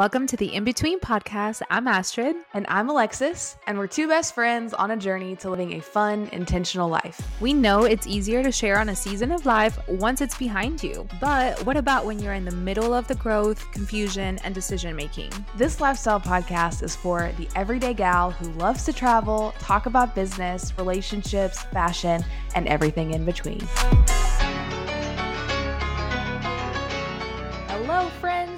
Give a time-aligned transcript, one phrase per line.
[0.00, 1.60] Welcome to the In Between podcast.
[1.68, 2.34] I'm Astrid.
[2.54, 6.30] And I'm Alexis, and we're two best friends on a journey to living a fun,
[6.32, 7.20] intentional life.
[7.38, 11.06] We know it's easier to share on a season of life once it's behind you.
[11.20, 15.32] But what about when you're in the middle of the growth, confusion, and decision making?
[15.54, 20.72] This lifestyle podcast is for the everyday gal who loves to travel, talk about business,
[20.78, 22.24] relationships, fashion,
[22.54, 23.60] and everything in between.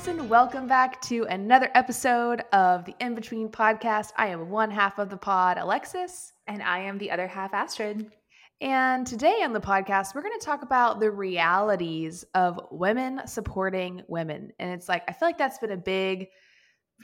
[0.02, 4.10] Friends, and welcome back to another episode of the In Between podcast.
[4.16, 6.32] I am one half of the pod, Alexis.
[6.46, 8.10] And I am the other half, Astrid.
[8.60, 14.02] And today on the podcast, we're going to talk about the realities of women supporting
[14.08, 14.50] women.
[14.58, 16.26] And it's like, I feel like that's been a big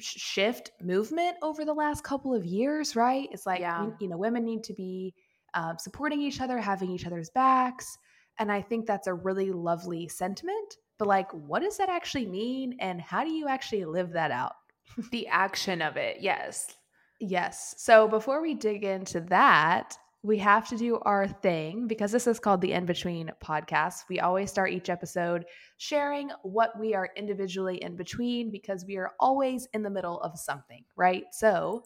[0.00, 3.28] shift movement over the last couple of years, right?
[3.32, 3.90] It's like, Yeah.
[4.00, 5.14] you know, women need to be
[5.54, 7.96] um, supporting each other, having each other's backs.
[8.38, 10.76] And I think that's a really lovely sentiment.
[10.98, 12.76] But like, what does that actually mean?
[12.80, 14.54] And how do you actually live that out?
[15.12, 16.74] The action of it, yes.
[17.20, 17.74] Yes.
[17.78, 22.40] So before we dig into that, we have to do our thing because this is
[22.40, 24.04] called the In Between podcast.
[24.08, 25.44] We always start each episode
[25.76, 30.38] sharing what we are individually in between because we are always in the middle of
[30.38, 31.24] something, right?
[31.32, 31.84] So,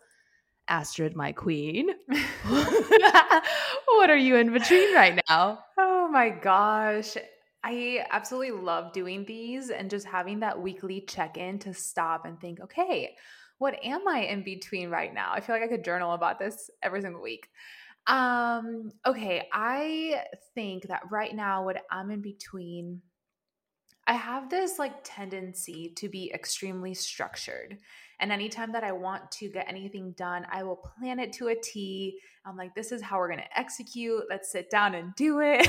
[0.68, 1.90] Astrid, my queen,
[2.48, 5.60] what are you in between right now?
[5.78, 7.16] Oh my gosh.
[7.64, 12.40] I absolutely love doing these and just having that weekly check in to stop and
[12.40, 13.14] think, okay,
[13.58, 15.30] what am I in between right now?
[15.32, 17.48] I feel like I could journal about this every single week.
[18.08, 20.22] Um, okay, I
[20.56, 23.00] think that right now, what I'm in between,
[24.12, 27.78] I have this like tendency to be extremely structured.
[28.20, 31.54] And anytime that I want to get anything done, I will plan it to a
[31.54, 32.18] T.
[32.44, 34.24] I'm like, this is how we're going to execute.
[34.28, 35.66] Let's sit down and do it.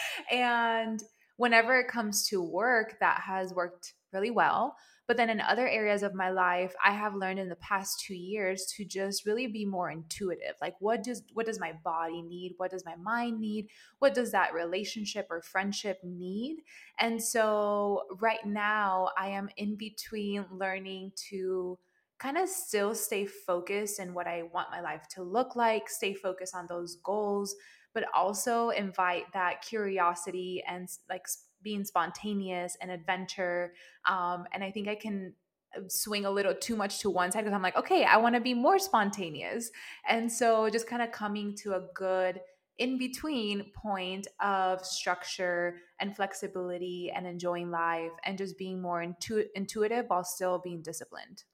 [0.30, 1.02] and
[1.36, 4.76] whenever it comes to work, that has worked really well.
[5.06, 8.16] But then in other areas of my life, I have learned in the past two
[8.16, 10.54] years to just really be more intuitive.
[10.60, 12.54] Like what does what does my body need?
[12.56, 13.68] What does my mind need?
[14.00, 16.56] What does that relationship or friendship need?
[16.98, 21.78] And so right now I am in between learning to
[22.18, 26.14] kind of still stay focused in what I want my life to look like, stay
[26.14, 27.54] focused on those goals,
[27.96, 31.26] but also invite that curiosity and like
[31.62, 33.72] being spontaneous and adventure.
[34.06, 35.32] Um, and I think I can
[35.74, 38.34] uh, swing a little too much to one side because I'm like, okay, I want
[38.34, 39.70] to be more spontaneous.
[40.06, 42.38] And so just kind of coming to a good
[42.76, 49.46] in between point of structure and flexibility and enjoying life and just being more intu-
[49.54, 51.44] intuitive while still being disciplined.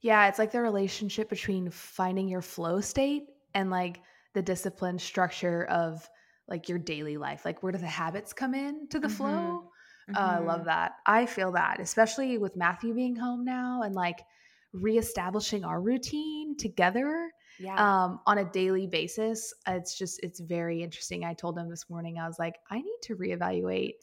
[0.00, 4.00] Yeah, it's like the relationship between finding your flow state and like
[4.36, 6.06] the discipline structure of
[6.46, 7.46] like your daily life.
[7.46, 9.16] Like, where do the habits come in to the Mhm.
[9.16, 9.70] flow?
[10.14, 10.92] Uh, I love that.
[11.06, 14.20] I feel that, especially with Matthew being home now and like
[14.74, 17.76] reestablishing our routine together Yeah.
[17.78, 19.54] um, on a daily basis.
[19.66, 21.24] It's just, it's very interesting.
[21.24, 23.94] I told him this morning, I was like, I need to reevaluate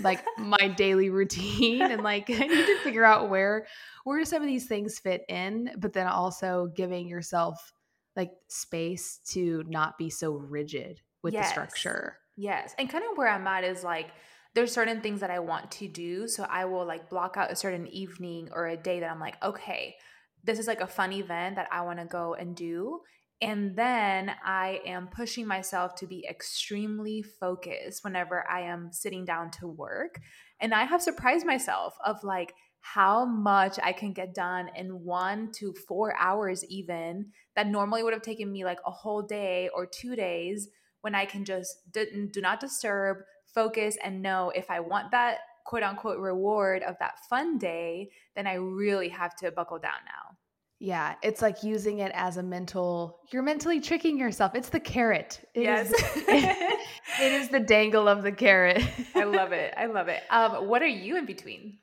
[0.00, 3.66] like my daily routine and like I need to figure out where
[4.02, 7.72] where do some of these things fit in, but then also giving yourself
[8.16, 11.46] like space to not be so rigid with Yes.
[11.46, 12.16] the structure.
[12.36, 12.74] Yes.
[12.78, 14.08] And kind of where I'm at is like
[14.54, 16.26] there's certain things that I want to do.
[16.26, 19.42] So I will like block out a certain evening or a day that I'm like,
[19.42, 19.96] okay,
[20.42, 23.00] this is like a fun event that I want to go and do.
[23.42, 29.50] And then I am pushing myself to be extremely focused whenever I am sitting down
[29.52, 30.20] to work.
[30.58, 32.54] And I have surprised myself of like
[32.94, 38.12] how much I can get done in one to four hours, even that normally would
[38.12, 40.68] have taken me like a whole day or two days
[41.00, 43.18] when I can just do, do not disturb,
[43.52, 48.46] focus, and know if I want that quote unquote reward of that fun day, then
[48.46, 50.36] I really have to buckle down now.
[50.78, 53.18] Yeah, it's like using it as a mental.
[53.32, 54.54] You're mentally tricking yourself.
[54.54, 55.40] It's the carrot.
[55.54, 55.92] It is-
[56.28, 58.82] it is the dangle of the carrot.
[59.14, 59.74] I love it.
[59.76, 60.22] I love it.
[60.30, 61.78] Um, what are you in between?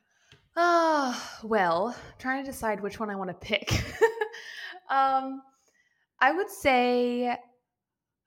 [0.56, 3.70] Oh, well, trying to decide which one I want to pick.
[4.90, 5.42] um,
[6.20, 7.36] I would say,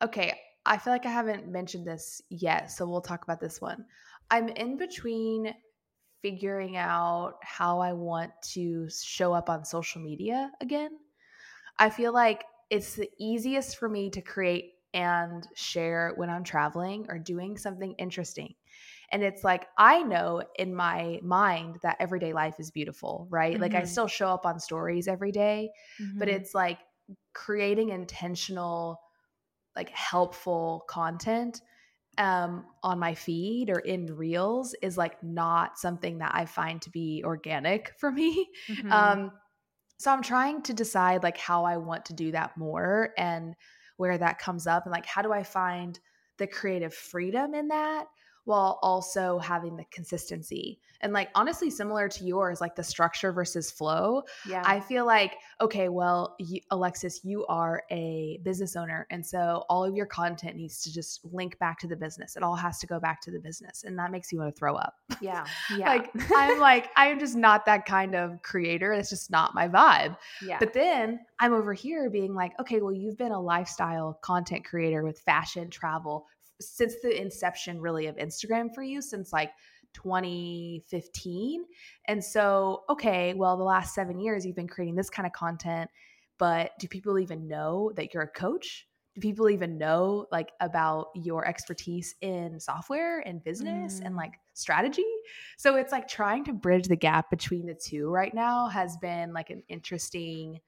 [0.03, 0.33] okay,
[0.65, 3.85] I feel like I haven't mentioned this yet, so we'll talk about this one.
[4.29, 5.53] I'm in between
[6.21, 10.91] figuring out how I want to show up on social media again.
[11.79, 17.05] I feel like it's the easiest for me to create and share when I'm traveling
[17.07, 18.55] or doing something interesting.
[19.11, 23.59] And it's like, I know in my mind that everyday life is beautiful, right?
[23.59, 23.85] Like, I Mhm.
[23.85, 25.71] still show up on stories every day,
[26.17, 26.29] but Mhm.
[26.29, 26.79] it's like
[27.33, 28.99] creating intentional,
[29.75, 31.61] like helpful content
[32.17, 36.91] um, on my feed or in reels is like not something that I find to
[36.91, 38.49] be organic for me.
[38.69, 39.17] Mm-hmm.
[39.17, 39.31] Um,
[39.99, 43.55] so I'm trying to decide like how I want to do that more and
[43.97, 45.99] where that comes up and like how do I find
[46.37, 48.07] the creative freedom in that
[48.47, 50.79] while also having the consistency.
[51.01, 54.23] And like honestly similar to yours like the structure versus flow.
[54.47, 54.63] Yeah.
[54.65, 59.83] I feel like okay, well, you, Alexis, you are a business owner and so all
[59.83, 62.37] of your content needs to just link back to the business.
[62.37, 64.57] It all has to go back to the business and that makes you want to
[64.57, 64.95] throw up.
[65.21, 65.45] Yeah.
[65.77, 65.89] Yeah.
[65.89, 68.93] like I'm like I'm just not that kind of creator.
[68.93, 70.15] It's just not my vibe.
[70.41, 70.57] Yeah.
[70.57, 75.03] But then I'm over here being like, okay, well, you've been a lifestyle content creator
[75.03, 76.25] with fashion, travel,
[76.59, 79.51] since the inception really of Instagram for you since like
[79.93, 81.65] 2015.
[82.05, 85.89] And so, okay, well, the last seven years you've been creating this kind of content,
[86.37, 88.87] but do people even know that you're a coach?
[89.15, 94.05] Do people even know like about your expertise in software and business mm.
[94.05, 95.05] and like strategy?
[95.57, 99.33] So it's like trying to bridge the gap between the two right now has been
[99.33, 100.59] like an interesting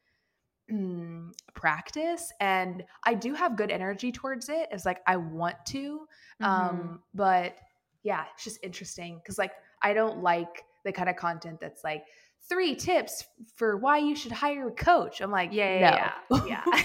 [1.54, 6.08] practice and i do have good energy towards it it's like i want to
[6.42, 6.46] mm-hmm.
[6.46, 7.56] um but
[8.04, 9.52] yeah it's just interesting because like
[9.82, 12.04] i don't like the kind of content that's like
[12.48, 13.26] three tips
[13.56, 16.46] for why you should hire a coach i'm like yeah yeah no.
[16.46, 16.82] yeah, yeah.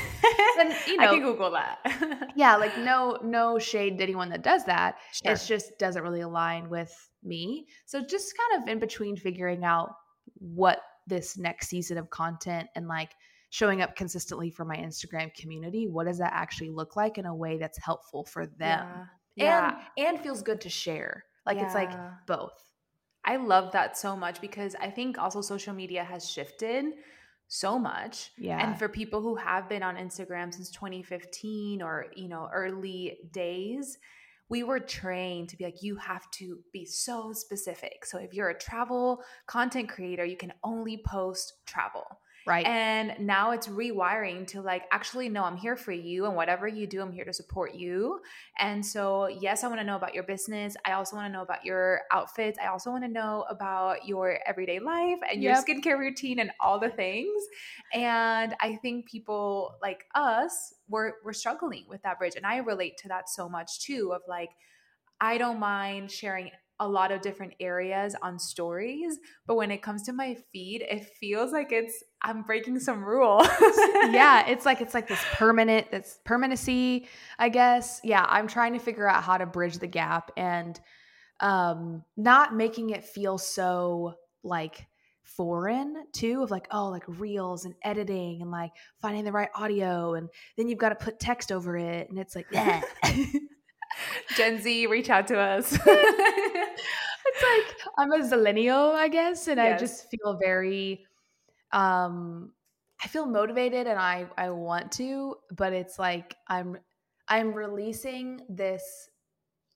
[0.60, 4.42] and you know i can google that yeah like no no shade to anyone that
[4.42, 5.32] does that sure.
[5.32, 6.92] it just doesn't really align with
[7.22, 9.94] me so just kind of in between figuring out
[10.38, 13.10] what this next season of content and like
[13.54, 17.32] showing up consistently for my Instagram community, what does that actually look like in a
[17.32, 19.08] way that's helpful for them?
[19.36, 19.76] Yeah.
[19.96, 21.22] And and feels good to share.
[21.46, 21.66] Like yeah.
[21.66, 21.92] it's like
[22.26, 22.50] both.
[23.24, 26.94] I love that so much because I think also social media has shifted
[27.46, 28.32] so much.
[28.36, 28.58] Yeah.
[28.58, 33.98] And for people who have been on Instagram since 2015 or, you know, early days,
[34.48, 38.04] we were trained to be like, you have to be so specific.
[38.04, 42.04] So if you're a travel content creator, you can only post travel.
[42.46, 42.66] Right.
[42.66, 46.26] And now it's rewiring to like, actually, no, I'm here for you.
[46.26, 48.20] And whatever you do, I'm here to support you.
[48.58, 50.76] And so, yes, I want to know about your business.
[50.84, 52.58] I also want to know about your outfits.
[52.62, 55.64] I also want to know about your everyday life and yep.
[55.66, 57.42] your skincare routine and all the things.
[57.94, 62.34] And I think people like us, we're, we're struggling with that bridge.
[62.36, 64.50] And I relate to that so much too of like,
[65.20, 66.50] I don't mind sharing
[66.80, 71.06] a lot of different areas on stories but when it comes to my feed it
[71.20, 73.46] feels like it's i'm breaking some rules.
[74.10, 77.06] Yeah it's like it's like this permanent it's permanency
[77.38, 78.00] i guess.
[78.02, 80.80] Yeah i'm trying to figure out how to bridge the gap and
[81.40, 84.86] um not making it feel so like
[85.24, 88.70] foreign too of like oh like reels and editing and like
[89.00, 92.36] finding the right audio and then you've got to put text over it and it's
[92.36, 92.82] like yeah
[94.36, 95.72] Gen Z, reach out to us.
[95.86, 99.76] it's like I'm a zillennial, I guess, and yes.
[99.76, 101.04] I just feel very
[101.72, 102.52] um
[103.02, 106.78] I feel motivated and I I want to, but it's like I'm
[107.28, 108.82] I'm releasing this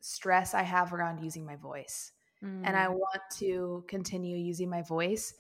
[0.01, 2.13] stress I have around using my voice.
[2.43, 2.63] Mm.
[2.65, 2.95] And I mm.
[2.95, 5.35] want to continue using my voice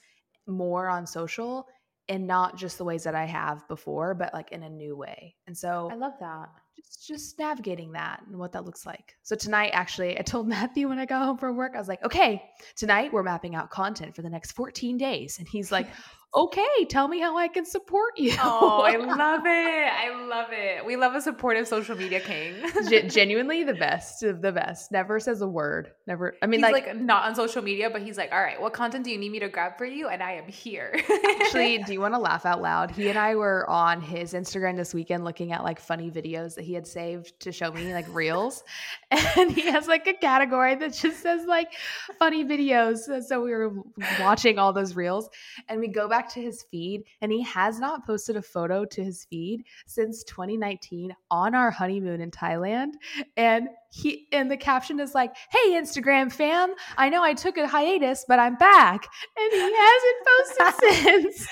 [0.46, 1.68] more on social
[2.08, 5.36] and not just the ways that I have before, but like in a new way.
[5.46, 6.48] And so I love that
[6.78, 9.16] just just navigating that and what that looks like.
[9.22, 12.04] So tonight, actually, I told Matthew when I got home from work, I was like,
[12.04, 12.42] okay,
[12.76, 15.38] tonight we're mapping out content for the next 14 days.
[15.38, 15.88] And he's like,
[16.34, 18.34] okay, tell me how I can support you.
[18.40, 19.92] Oh, I love it.
[19.92, 20.84] I love it.
[20.84, 22.54] We love a supportive social media king.
[22.88, 24.92] G- genuinely the best of the best.
[24.92, 25.92] Never says a word.
[26.06, 26.36] Never.
[26.42, 29.04] I mean, like, like, not on social media, but he's like, all right, what content
[29.04, 30.08] do you need me to grab for you?
[30.08, 31.00] And I am here.
[31.40, 32.90] Actually, do you want to laugh out loud?
[32.90, 36.64] He and I were on his Instagram this weekend looking at like funny videos that
[36.64, 38.62] he had saved to show me, like reels.
[39.10, 41.72] And he has like a category that just says like
[42.18, 43.22] funny videos.
[43.24, 43.72] So we were
[44.20, 45.30] watching all those reels
[45.68, 48.84] and we go back back to his feed and he has not posted a photo
[48.84, 52.92] to his feed since 2019 on our honeymoon in Thailand.
[53.36, 57.68] And he and the caption is like, "Hey Instagram fam, I know I took a
[57.68, 59.06] hiatus, but I'm back."
[59.36, 61.48] And he hasn't posted since.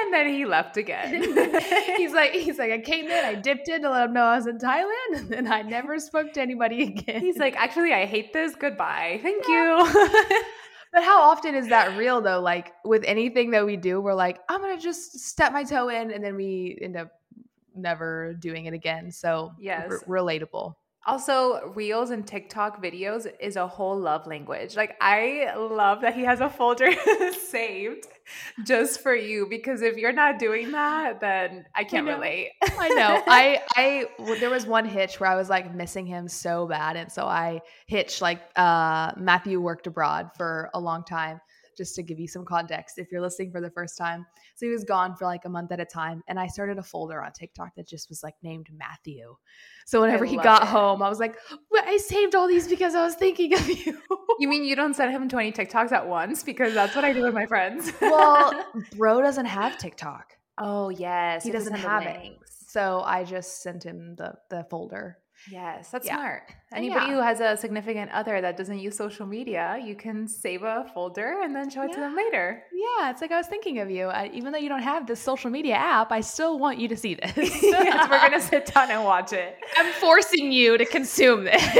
[0.00, 1.22] and then he left again.
[1.96, 4.36] he's like, he's like, I came in, I dipped in to let him know I
[4.36, 7.20] was in Thailand, and then I never spoke to anybody again.
[7.20, 8.54] He's like, actually, I hate this.
[8.54, 9.18] Goodbye.
[9.22, 9.88] Thank you.
[10.92, 12.40] But how often is that real though?
[12.40, 16.10] Like with anything that we do, we're like, I'm gonna just step my toe in,
[16.10, 17.12] and then we end up
[17.74, 19.12] never doing it again.
[19.12, 20.74] So yes, r- relatable.
[21.08, 24.76] Also, reels and TikTok videos is a whole love language.
[24.76, 26.90] Like I love that he has a folder
[27.48, 28.06] saved
[28.62, 32.88] just for you because if you're not doing that then i can't I relate I
[32.90, 33.22] know.
[33.26, 34.06] I I
[34.38, 37.60] there was one hitch where I was like missing him so bad, and so I
[37.86, 38.22] hitched.
[38.22, 41.40] Like uh, Matthew worked abroad for a long time.
[41.78, 44.72] Just to give you some context, if you're listening for the first time, so he
[44.72, 47.32] was gone for like a month at a time, and I started a folder on
[47.32, 49.34] TikTok that just was like named Matthew.
[49.86, 50.68] So whenever he got it.
[50.68, 51.36] home, I was like,
[51.70, 53.98] "Well, I saved all these because I was thinking of you.
[54.38, 57.22] you mean you don't send him 20 tiktoks at once because that's what i do
[57.24, 58.52] with my friends well,
[58.96, 62.38] bro doesn't have TikTok, oh yes He you have to doesn't have it.
[62.68, 65.18] so I just sent him the the folder.
[65.50, 66.16] Yes, that's Yeah.
[66.16, 66.42] smart.
[66.72, 67.14] Anybody Yeah.
[67.14, 71.40] who has a significant other that doesn't use social media, you can save a folder
[71.42, 72.64] and then show it to them later.
[72.72, 74.08] Yeah, it's like I was thinking of you.
[74.08, 76.96] I, even though you don't have this social media app, I still want you to
[76.96, 77.36] see this.
[77.62, 79.56] yes, we're gonna sit down and watch it.
[79.76, 81.54] I'm forcing you to consume this.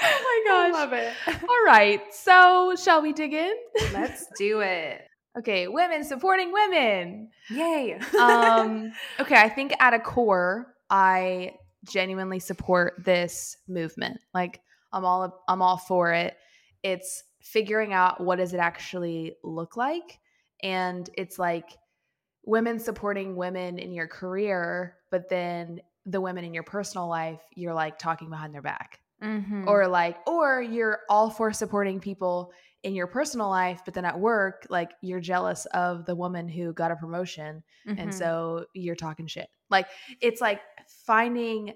[0.00, 0.68] my gosh.
[0.68, 1.12] I love it.
[1.48, 2.00] All right.
[2.14, 3.54] So, shall we dig in?
[3.92, 5.02] Let's do it.
[5.38, 7.30] Okay, women supporting women.
[7.50, 7.98] Yay.
[8.20, 11.54] Um, okay, I think at a core, I
[11.84, 14.18] genuinely support this movement.
[14.34, 14.60] Like
[14.92, 16.36] I'm all I'm all for it.
[16.82, 20.18] It's figuring out what does it actually look like
[20.62, 21.70] and it's like
[22.44, 27.74] women supporting women in your career, but then the women in your personal life, you're
[27.74, 29.00] like talking behind their back.
[29.22, 29.66] Mhm.
[29.66, 34.18] Or like or you're all for supporting people in your personal life, but then at
[34.18, 38.14] work, like you're jealous of the woman who got a promotion and Mhm.
[38.14, 39.48] so you're talking shit.
[39.70, 39.88] Like
[40.20, 41.74] it's like finding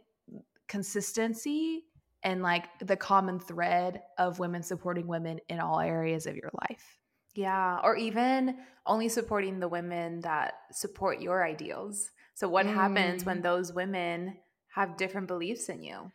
[0.68, 1.84] consistency
[2.22, 6.98] and like the common thread of women supporting women in all areas of your life.
[7.34, 12.10] Yeah, or even only supporting the women that support your ideals.
[12.34, 13.42] So, what happens when Mm.
[13.42, 16.12] those women have different beliefs in you?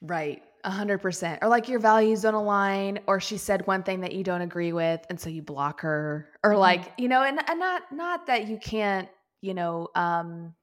[0.00, 0.42] Right.
[0.64, 1.40] A hundred percent.
[1.42, 4.72] Or like your values don't align, or she said one thing that you don't agree
[4.72, 6.30] with, and so you block her.
[6.42, 6.58] Or Mhm.
[6.58, 9.08] like, you know, and, and not not that you can't,
[9.42, 10.54] you know, um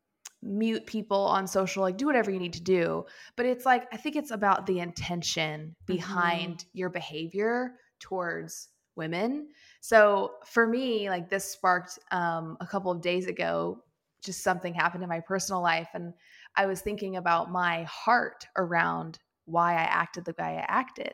[0.42, 3.06] mute people on social, like do whatever you need to do.
[3.36, 9.50] But it's like I think it's about the intention behind your behavior towards women.
[9.82, 13.84] So for me, like this sparked um a couple of days ago,
[14.24, 15.90] just something happened in my personal life.
[15.94, 16.12] And
[16.56, 19.20] I was thinking about my heart around
[19.52, 21.14] why I acted the way I acted.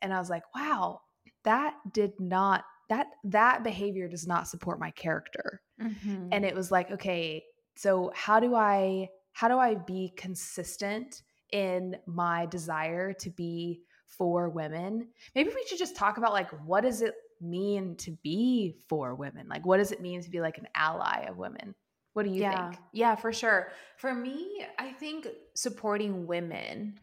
[0.00, 1.00] And I was like, wow,
[1.44, 5.62] that did not that that behavior does not support my character.
[5.80, 6.28] Mhm.
[6.30, 7.42] And it was like, okay,
[7.76, 14.50] so how do I how do I be consistent in my desire to be for
[14.50, 15.08] women?
[15.34, 19.48] Maybe we should just talk about like what does it mean to be for women?
[19.48, 21.74] Like what does it mean to be like an ally of women?
[22.12, 22.70] What do you yeah.
[22.70, 22.80] think?
[22.92, 23.72] Yeah, for sure.
[23.96, 27.00] For me, I think supporting women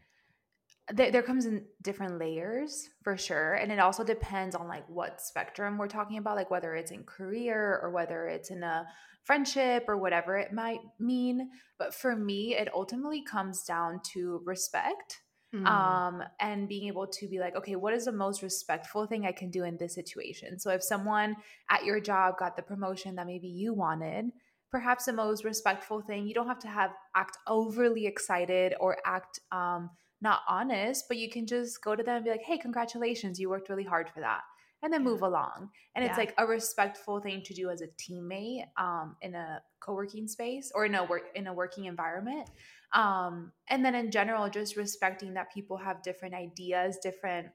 [0.92, 5.20] there, there comes in different layers for sure and it also depends on like what
[5.20, 8.86] spectrum we're talking about like whether it's in career or whether it's in a
[9.24, 15.20] friendship or whatever it might mean but for me it ultimately comes down to respect
[15.52, 15.66] Mm.
[15.66, 19.32] um and being able to be like okay what is the most respectful thing i
[19.32, 21.34] can do in this situation so if someone
[21.68, 24.26] at your job got the promotion that maybe you wanted
[24.70, 29.40] perhaps the most respectful thing you don't have to have act overly excited or act
[29.50, 33.38] um not honest but you can just go to them and be like hey congratulations
[33.38, 34.42] you worked really hard for that
[34.82, 35.04] and then Yeah.
[35.04, 35.70] move along.
[35.94, 40.26] And it's like a respectful thing to do as a teammate um in a co-working
[40.28, 42.48] space or in a work in a working environment.
[42.94, 47.48] Um and then in general just respecting that people have different ideas different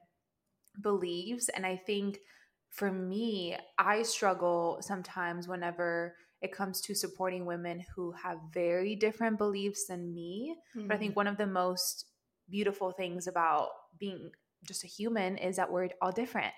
[0.82, 2.18] beliefs and i think
[2.70, 9.38] for me i struggle sometimes whenever it comes to supporting women who have very different
[9.38, 10.54] beliefs than me
[10.86, 12.06] but i think one of the most
[12.50, 14.30] beautiful things about being
[14.64, 16.52] just a human is that we're all different.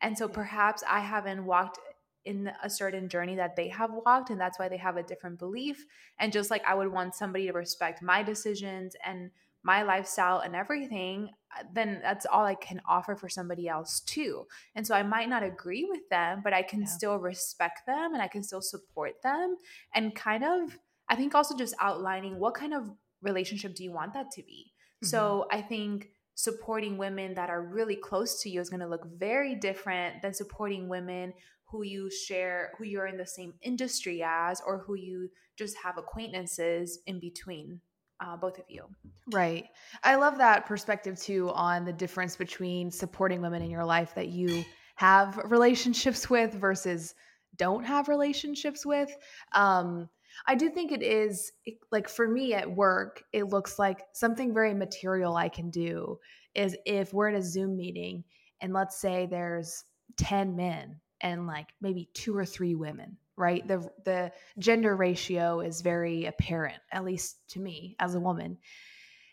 [0.00, 1.78] And so perhaps i haven't walked
[2.24, 5.38] in a certain journey that they have walked and that's why they have a different
[5.38, 5.84] belief.
[6.18, 9.30] And just like i would want somebody to respect my decisions and
[9.62, 14.46] my lifestyle and everything uh, then that's all i can offer for somebody else too.
[14.74, 16.86] And so i might not agree with them but i can Yeah.
[16.86, 19.56] still respect them and i can still support them.
[19.94, 22.90] And kind of i think also just outlining what kind of
[23.22, 27.96] relationship do you want that to be so i think supporting women that are really
[27.96, 31.32] close to you is going to look very different than supporting women
[31.64, 35.98] who you share who you're in the same industry as or who you just have
[35.98, 37.80] acquaintances in between
[38.20, 38.84] uh, both of you
[39.32, 39.66] Right.
[40.02, 44.28] I love that perspective too on the difference between supporting women in your life that
[44.28, 44.64] you
[44.96, 47.14] have relationships with versus
[47.56, 49.14] don't have relationships with.
[49.52, 50.08] Um,
[50.46, 51.52] I do think it is
[51.90, 56.18] like for me at work, it looks like something very material I can do
[56.54, 58.24] is if we're in a Zoom meeting
[58.60, 59.84] and let's say there's
[60.16, 63.66] 10 men and like maybe two or three women right?
[63.66, 68.58] The the gender ratio is very apparent at least to me as a woman.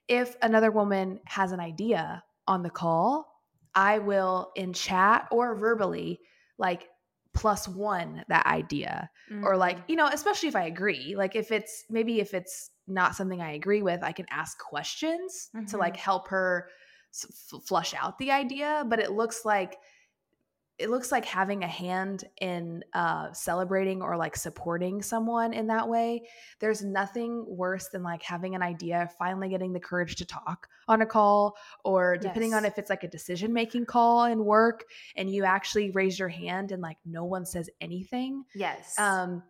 [0.07, 3.31] If another woman has an idea on the call
[3.75, 6.19] i will in chat or verbally
[6.57, 6.89] like
[7.33, 9.45] plus one that idea mm-hmm.
[9.45, 9.83] or like mm.
[9.87, 13.51] you know especially if i agree like if it's maybe if it's not something i
[13.51, 15.65] agree with i can ask questions mm-hmm.
[15.65, 16.01] to like mm-hmm.
[16.01, 16.67] help her
[17.13, 19.77] f- flush out the idea but it looks like
[20.81, 25.87] it looks like having a hand in uh, celebrating or like supporting someone in that
[25.87, 26.23] way.
[26.59, 31.03] There's nothing worse than like having an idea, finally getting the courage to talk on
[31.03, 32.57] a call, or depending yes.
[32.57, 34.85] on if it's like a decision making call in work
[35.15, 38.43] and you actually raise your hand and like no one says anything.
[38.55, 38.97] Yes.
[38.97, 39.43] Um,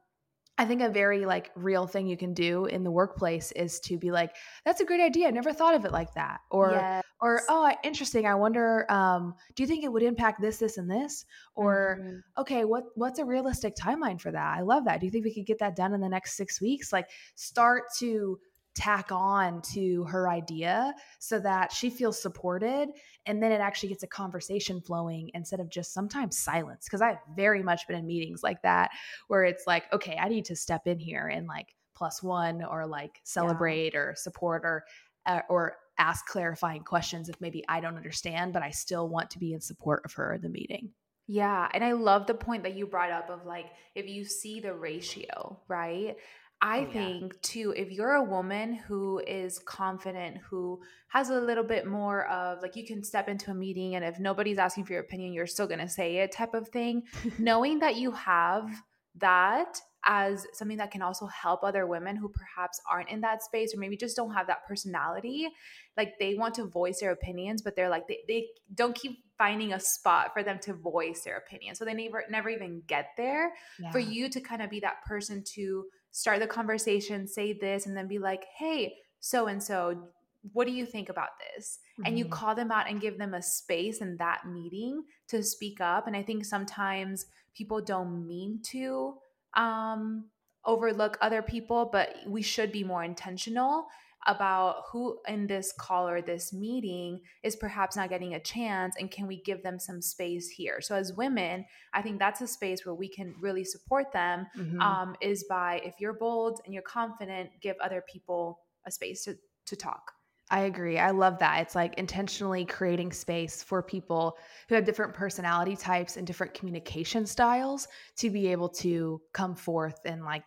[0.61, 3.97] I think a very like real thing you can do in the workplace is to
[3.97, 5.27] be like, "That's a great idea.
[5.27, 7.03] I never thought of it like that." Or, yes.
[7.19, 8.27] or oh, interesting.
[8.27, 8.85] I wonder.
[8.87, 11.25] Um, do you think it would impact this, this, and this?
[11.55, 12.41] Or, mm-hmm.
[12.41, 14.55] okay, what what's a realistic timeline for that?
[14.55, 14.99] I love that.
[14.99, 16.93] Do you think we could get that done in the next six weeks?
[16.93, 18.37] Like, start to
[18.73, 22.89] tack on to her idea so that she feels supported
[23.25, 27.17] and then it actually gets a conversation flowing instead of just sometimes silence because i've
[27.35, 28.89] very much been in meetings like that
[29.27, 32.85] where it's like okay i need to step in here and like plus one or
[32.85, 33.99] like celebrate yeah.
[33.99, 34.85] or support or
[35.25, 39.37] uh, or ask clarifying questions if maybe i don't understand but i still want to
[39.37, 40.89] be in support of her in the meeting
[41.27, 41.69] yeah.
[41.73, 44.73] And I love the point that you brought up of like, if you see the
[44.73, 46.17] ratio, right?
[46.61, 51.63] I oh, think too, if you're a woman who is confident, who has a little
[51.63, 54.93] bit more of like you can step into a meeting and if nobody's asking for
[54.93, 57.03] your opinion, you're still going to say it type of thing,
[57.39, 58.69] knowing that you have
[59.15, 63.73] that as something that can also help other women who perhaps aren't in that space
[63.75, 65.47] or maybe just don't have that personality
[65.95, 69.73] like they want to voice their opinions but they're like they, they don't keep finding
[69.73, 71.73] a spot for them to voice their opinion.
[71.73, 73.51] So they never never even get there.
[73.79, 73.89] Yeah.
[73.89, 77.95] for you to kind of be that person to start the conversation, say this, and
[77.95, 80.09] then be like, hey, so and so,
[80.53, 81.79] what do you think about this?
[81.93, 82.07] Mm-hmm.
[82.07, 82.33] And you mm-hmm.
[82.33, 86.07] call them out and give them a space in that meeting to speak up.
[86.07, 87.25] And I think sometimes
[87.55, 89.15] people don't mean to
[89.55, 90.25] um,
[90.65, 93.87] overlook other people, but we should be more intentional
[94.27, 99.09] about who in this call or this meeting is perhaps not getting a chance and
[99.09, 102.85] can we give them some space here so as women i think that's a space
[102.85, 104.79] where we can really support them mm-hmm.
[104.79, 109.35] um, is by if you're bold and you're confident give other people a space to,
[109.65, 110.11] to talk
[110.53, 110.99] I agree.
[110.99, 111.61] I love that.
[111.61, 117.25] It's like intentionally creating space for people who have different personality types and different communication
[117.25, 120.43] styles to be able to come forth and like,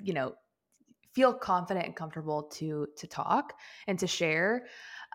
[0.00, 0.34] you know,
[1.12, 3.54] feel confident and comfortable to to talk
[3.86, 4.66] and to share.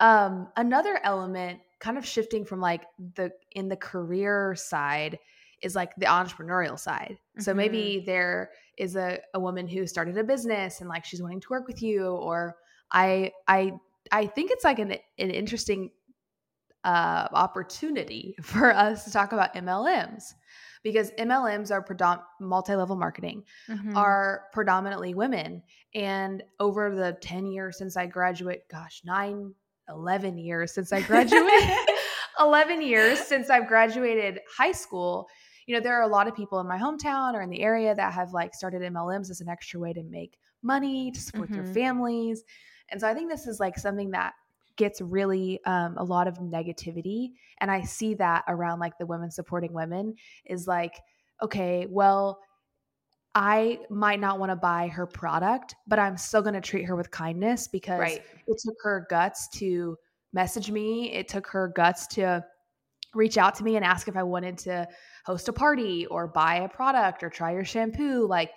[0.01, 2.83] Um, another element kind of shifting from like
[3.15, 5.19] the in the career side
[5.61, 7.17] is like the entrepreneurial side.
[7.17, 7.41] Mm-hmm.
[7.41, 11.41] so maybe there is a, a woman who started a business and like she's wanting
[11.41, 12.55] to work with you or
[12.91, 13.71] i i
[14.11, 15.91] i think it's like an, an interesting
[16.83, 20.33] uh, opportunity for us to talk about mlms
[20.85, 23.97] because MLMs are predom- multi-level marketing mm-hmm.
[23.97, 25.63] are predominantly women
[25.95, 29.53] and over the 10 years since I graduate gosh 9
[29.89, 31.75] 11 years since I graduated
[32.39, 35.27] 11 years since I've graduated high school
[35.65, 37.95] you know there are a lot of people in my hometown or in the area
[37.95, 41.63] that have like started MLMs as an extra way to make money to support mm-hmm.
[41.63, 42.43] their families
[42.91, 44.33] and so I think this is like something that
[44.77, 49.31] gets really um, a lot of negativity and i see that around like the women
[49.31, 50.13] supporting women
[50.45, 50.99] is like
[51.41, 52.39] okay well
[53.33, 56.95] i might not want to buy her product but i'm still going to treat her
[56.95, 58.23] with kindness because right.
[58.47, 59.97] it took her guts to
[60.33, 62.43] message me it took her guts to
[63.13, 64.87] reach out to me and ask if i wanted to
[65.25, 68.51] host a party or buy a product or try your shampoo like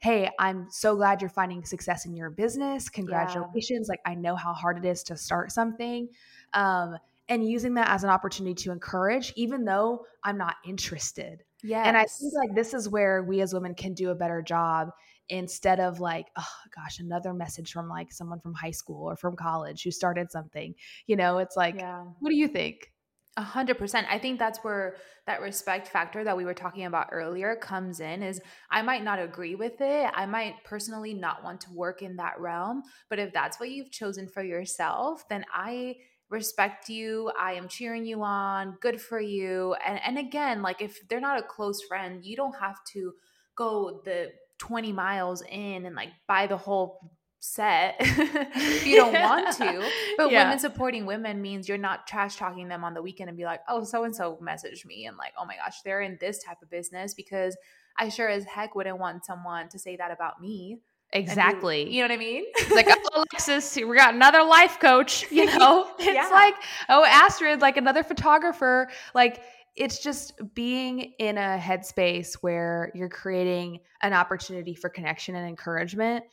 [0.00, 2.88] hey, I'm so glad you're finding success in your business.
[2.88, 3.88] Congratulations.
[3.88, 3.92] Yeah.
[3.92, 6.08] Like, I know how hard it is to start something.
[6.54, 6.96] Um,
[7.28, 11.44] and using that as an opportunity to encourage, even though I'm not interested.
[11.62, 11.84] Yeah.
[11.84, 14.90] And I think like this is where we as women can do a better job
[15.28, 19.36] instead of like, oh gosh, another message from like someone from high school or from
[19.36, 20.74] college who started something.
[21.06, 22.04] You know, it's like, yeah.
[22.18, 22.90] what do you think?
[23.36, 24.06] A hundred percent.
[24.10, 28.22] I think that's where that respect factor that we were talking about earlier comes in
[28.22, 28.40] is
[28.70, 30.10] I might not agree with it.
[30.12, 32.82] I might personally not want to work in that realm.
[33.08, 35.94] But if that's what you've chosen for yourself, then I
[36.28, 37.30] respect you.
[37.38, 38.76] I am cheering you on.
[38.80, 39.74] Good for you.
[39.86, 43.12] And and again, like if they're not a close friend, you don't have to
[43.56, 47.10] go the 20 miles in and like buy the whole
[47.40, 49.88] set if you don't want to.
[50.16, 50.44] But Yeah.
[50.44, 53.60] women supporting women means you're not trash talking them on the weekend and be like,
[53.68, 56.58] oh, so and so messaged me and like, oh my gosh, they're in this type
[56.62, 57.56] of business because
[57.98, 60.78] I sure as heck wouldn't want someone to say that about me.
[61.12, 61.90] And you- Exactly.
[61.92, 62.44] You know what I mean?
[62.56, 65.24] It's like, oh, Alexis, we got another life coach.
[65.32, 66.28] You know, it's Yeah.
[66.30, 66.54] like,
[66.88, 68.88] oh, Astrid, like another photographer.
[69.14, 69.42] Like,
[69.76, 76.24] it's just being in a headspace where you're creating an opportunity for connection and encouragement,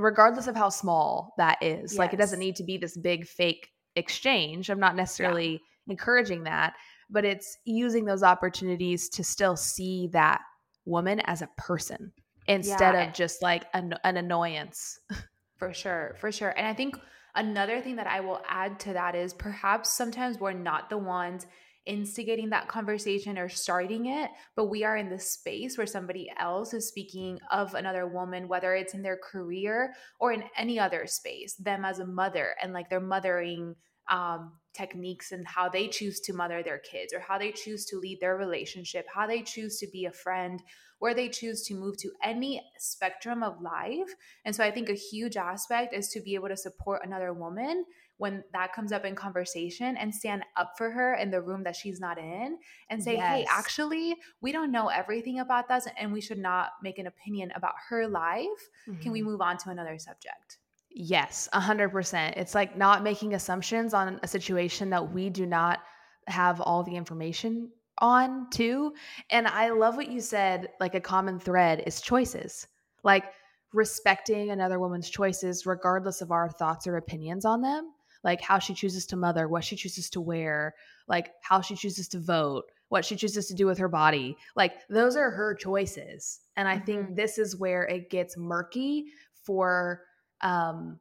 [0.00, 1.96] regardless of how small that is.
[1.98, 4.70] Like, it doesn't need to be this big fake exchange.
[4.70, 6.74] I'm not necessarily encouraging that,
[7.08, 10.40] but it's using those opportunities to still see that
[10.84, 12.12] woman as a person
[12.46, 13.08] instead Yeah.
[13.08, 14.98] of just like an, an annoyance.
[15.58, 16.54] For sure, for sure.
[16.56, 16.96] And I think
[17.34, 21.46] another thing that I will add to that is perhaps sometimes we're not the ones
[21.86, 26.74] instigating that conversation or starting it, but we are in the space where somebody else
[26.74, 31.54] is speaking of another woman, whether it's in their career or in any other space,
[31.54, 33.74] them as a mother and like their mothering
[34.10, 37.96] um, techniques and how they choose to mother their kids or how they choose to
[37.96, 40.62] lead their relationship, how they choose to be a friend,
[40.98, 44.14] where they choose to move to any spectrum of life.
[44.44, 47.84] And so I think a huge aspect is to be able to support another woman
[48.20, 51.74] when that comes up in conversation and stand up for her in the room that
[51.74, 52.58] she's not in
[52.90, 56.98] and say, hey, actually, we don't know everything about this and we should not make
[56.98, 58.68] an opinion about her life.
[59.00, 59.24] Can we Mhm.
[59.24, 60.58] move on to another subject?
[60.90, 62.36] Yes, a hundred percent.
[62.36, 65.80] It's like not making assumptions on a situation that we do not
[66.26, 68.92] have all the information on too.
[69.30, 72.66] And I love what you said, like a common thread is choices.
[73.02, 73.32] Like
[73.72, 77.92] respecting another woman's choices regardless of our thoughts or opinions on them.
[78.22, 80.74] Like how she chooses to mother, what she chooses to wear,
[81.08, 84.36] like how she chooses to vote, what she chooses to do with her body.
[84.56, 86.40] Like those are her choices.
[86.56, 89.06] And I think this is where it gets murky
[89.44, 90.02] for
[90.42, 90.98] um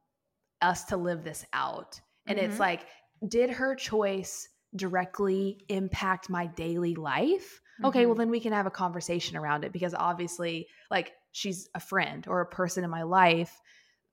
[0.61, 2.59] us to live this out and it's Mhm.
[2.59, 2.87] like
[3.27, 8.17] did her choice directly impact my daily life okay well Mhm.
[8.19, 12.41] then we can have a conversation around it because obviously like she's a friend or
[12.41, 13.61] a person in my life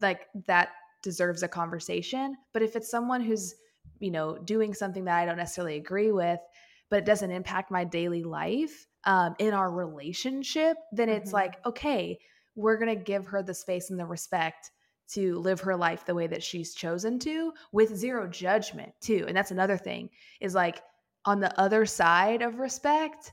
[0.01, 0.69] like that
[1.07, 3.55] deserves a conversation but if it's someone who's
[4.01, 6.41] you know doing something that i don't necessarily agree with
[6.91, 11.35] but it doesn't impact my daily life um, in our relationship then it's Mhm.
[11.35, 12.19] like okay
[12.57, 14.73] we're going to give her the space and the respect
[15.09, 19.37] to live her life the way that she's chosen to with zero judgment too and
[19.37, 20.83] that's another thing is like
[21.25, 23.33] on the other side of respect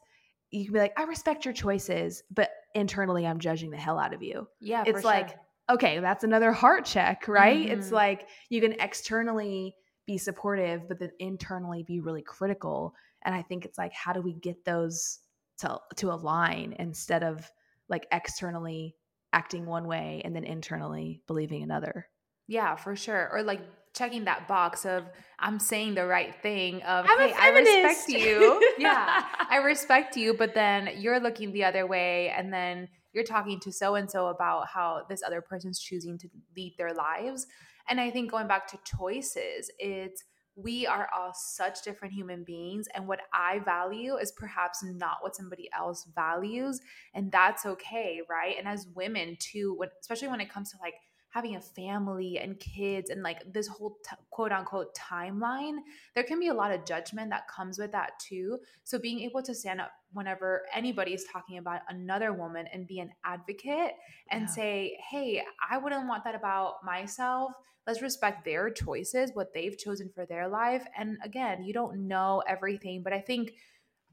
[0.52, 4.14] you can be like i respect your choices but internally i'm judging the hell out
[4.14, 5.40] of you Yeah, for it's like sure.
[5.70, 7.94] Okay that's another heart check right it's Mhm.
[7.94, 13.66] like you can externally be supportive but then internally be really critical and i think
[13.66, 15.20] it's like how do we get those
[15.60, 17.50] to to align instead of
[17.90, 18.96] like externally
[19.32, 22.08] acting one way and then internally believing another
[22.48, 23.30] Yeah, for sure.
[23.32, 23.62] Or like
[23.94, 25.06] checking that box of
[25.40, 28.62] I'm saying the right thing of I'm hey, I respect you.
[28.78, 29.24] yeah.
[29.50, 33.72] I respect you, but then you're looking the other way and then you're talking to
[33.72, 37.48] so and so about how this other person's choosing to lead their lives.
[37.88, 40.24] And I think going back to choices, it's
[40.56, 45.36] we are all such different human beings and what I value is perhaps not what
[45.36, 46.80] somebody else values
[47.16, 48.56] and that's okay, right?
[48.58, 50.94] And as women too, when especially when it comes to like
[51.34, 55.78] having a family and kids and like this whole t- quote unquote timeline,
[56.14, 58.60] there can be a lot of judgment that comes with that too.
[58.84, 63.00] So being able to stand up whenever anybody is talking about another woman and be
[63.00, 63.94] an advocate
[64.30, 64.48] and Yeah.
[64.48, 67.52] say, hey, I wouldn't want that about myself.
[67.88, 70.86] Let's respect their choices, what they've chosen for their life.
[70.96, 73.54] And again, you don't know everything, but I think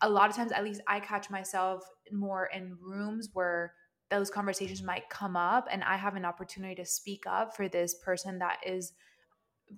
[0.01, 3.75] a lot of times, at least I catch myself more in rooms where
[4.11, 7.95] those conversations might come up and I have an opportunity to speak up for this
[7.95, 8.93] person that is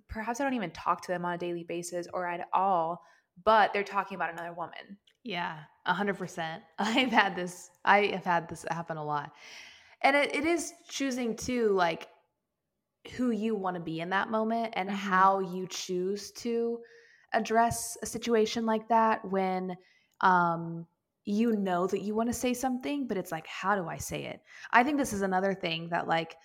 [0.08, 3.02] perhaps I don't even talk to them on a daily basis or at all,
[3.44, 4.98] but they're talking about another woman.
[5.22, 6.62] Yeah, a hundred percent.
[6.78, 7.70] I've had this.
[7.84, 9.32] I have had this happen a lot,
[10.02, 12.08] and it, it is choosing to like
[13.16, 14.94] who you want to be in that moment and Mhm.
[14.94, 16.80] how you choose to
[17.32, 19.76] address a situation like that when
[20.20, 20.86] um
[21.24, 24.24] you know that you want to say something but it's like how do i say
[24.24, 24.40] it
[24.72, 26.36] i think this is another thing that like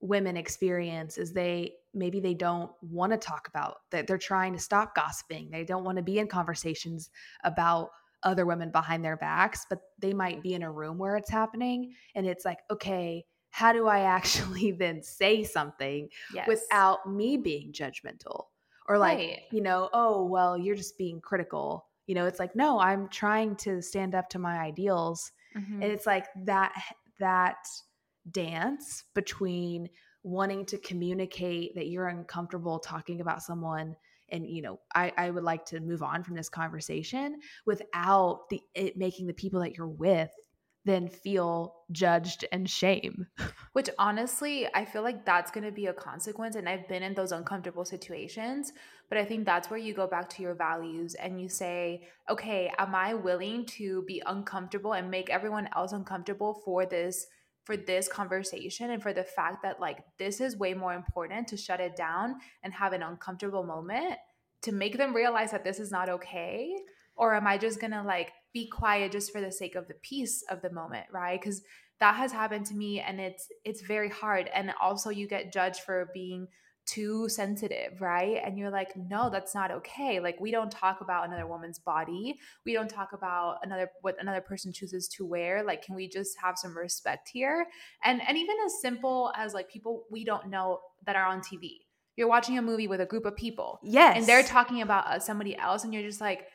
[0.00, 4.58] women experience is they maybe they don't want to talk about that they're trying to
[4.58, 7.08] stop gossiping they don't want to be in conversations
[7.44, 7.90] about
[8.22, 11.92] other women behind their backs but they might be in a room where it's happening
[12.14, 16.46] and it's like okay how do i actually then say something Yes.
[16.46, 18.46] without me being judgmental
[18.86, 19.40] or like Right.
[19.50, 23.56] you know oh well you're just being critical you know it's like no i'm trying
[23.56, 25.82] to stand up to my ideals Mhm.
[25.82, 26.72] and it's like that
[27.18, 27.56] that
[28.30, 29.88] dance between
[30.22, 33.94] wanting to communicate that you're uncomfortable talking about someone
[34.30, 38.60] and you know I, I would like to move on from this conversation without the
[38.74, 40.30] it making the people that you're with
[40.86, 43.26] then feel judged and shame.
[43.72, 47.14] Which honestly i feel like that's going to be a consequence and i've been in
[47.14, 48.72] those uncomfortable situations
[49.10, 52.72] but i think that's where you go back to your values and you say okay
[52.78, 57.26] am i willing to be uncomfortable and make everyone else uncomfortable for this
[57.66, 61.56] for this conversation and for the fact that like this is way more important to
[61.56, 64.16] shut it down and have an uncomfortable moment
[64.62, 66.72] to make them realize that this is not okay?
[67.16, 70.42] Or am i just gonna like be quiet just for the sake of the peace
[70.50, 71.60] of the moment right because
[72.00, 75.80] that has happened to me and it's it's very hard and also you get judged
[75.80, 76.48] for being
[76.86, 78.40] too sensitive, right?
[78.44, 80.20] And you're like, no, that's not okay.
[80.20, 82.36] Like we don't talk about another woman's body.
[82.64, 85.64] We don't talk about another what another person chooses to wear.
[85.64, 87.66] Like can we just have some respect here?
[88.04, 91.78] And and even as simple as like people we don't know that are on TV.
[92.14, 93.78] You're watching a movie with a group of people.
[93.82, 94.16] Yes.
[94.16, 96.46] And they're talking about uh, somebody else and you're just like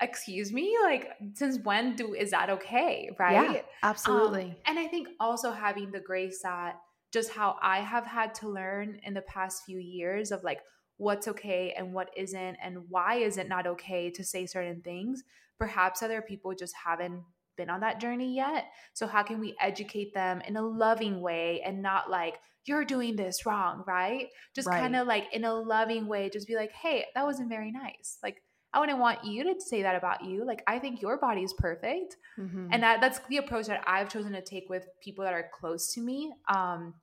[0.00, 4.86] excuse me like since when do is that okay right yeah, absolutely um, and i
[4.86, 6.76] think also having the grace that
[7.12, 10.60] just how I have had to learn in the past few years of like
[10.98, 15.22] what's okay and what isn't, and why is it not okay to say certain things.
[15.58, 17.22] Perhaps other people just haven't
[17.56, 18.66] been on that journey yet.
[18.92, 23.16] So, how can we educate them in a loving way and not like, you're doing
[23.16, 24.26] this wrong, right?
[24.54, 24.80] Just right.
[24.80, 28.18] kind of like in a loving way, just be like, hey, that wasn't very nice.
[28.22, 28.42] Like,
[28.76, 30.44] I wouldn't want you to say that about you.
[30.46, 32.16] Like, I think your body is perfect.
[32.38, 32.68] Mm-hmm.
[32.70, 35.94] And that, that's the approach that I've chosen to take with people that are close
[35.94, 36.32] to me.
[36.54, 36.94] Um,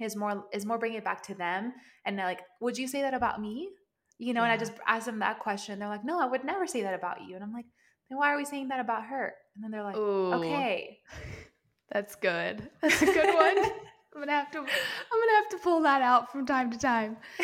[0.00, 1.72] is more is more bringing it back to them
[2.04, 3.70] and they're like would you say that about me
[4.18, 4.52] you know yeah.
[4.52, 6.94] and i just ask them that question they're like no i would never say that
[6.94, 7.64] about you and i'm like
[8.10, 10.34] then why are we saying that about her and then they're like Ooh.
[10.34, 10.98] okay
[11.90, 13.70] that's good that's a good one
[14.16, 17.16] i'm gonna have to i'm gonna have to pull that out from time to time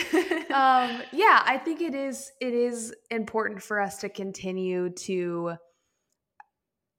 [0.51, 5.53] um, yeah i think it is it is important for us to continue to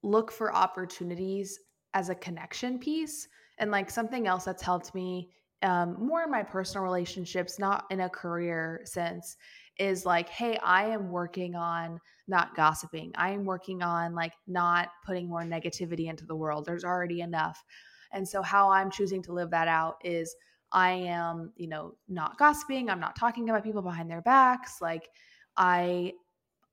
[0.02, 1.58] look for opportunities
[1.94, 5.28] as a connection piece and like something else that's helped me
[5.64, 9.36] um, more in my personal relationships, not in a career sense,
[9.78, 13.12] is like, hey, I am working on not gossiping.
[13.16, 16.66] I am working on like not putting more negativity into the world.
[16.66, 17.62] There's already enough.
[18.14, 20.34] And so, how I'm choosing to live that out is
[20.72, 22.90] I am, you know, not gossiping.
[22.90, 24.80] I'm not talking about people behind their backs.
[24.80, 25.08] Like,
[25.56, 26.12] I,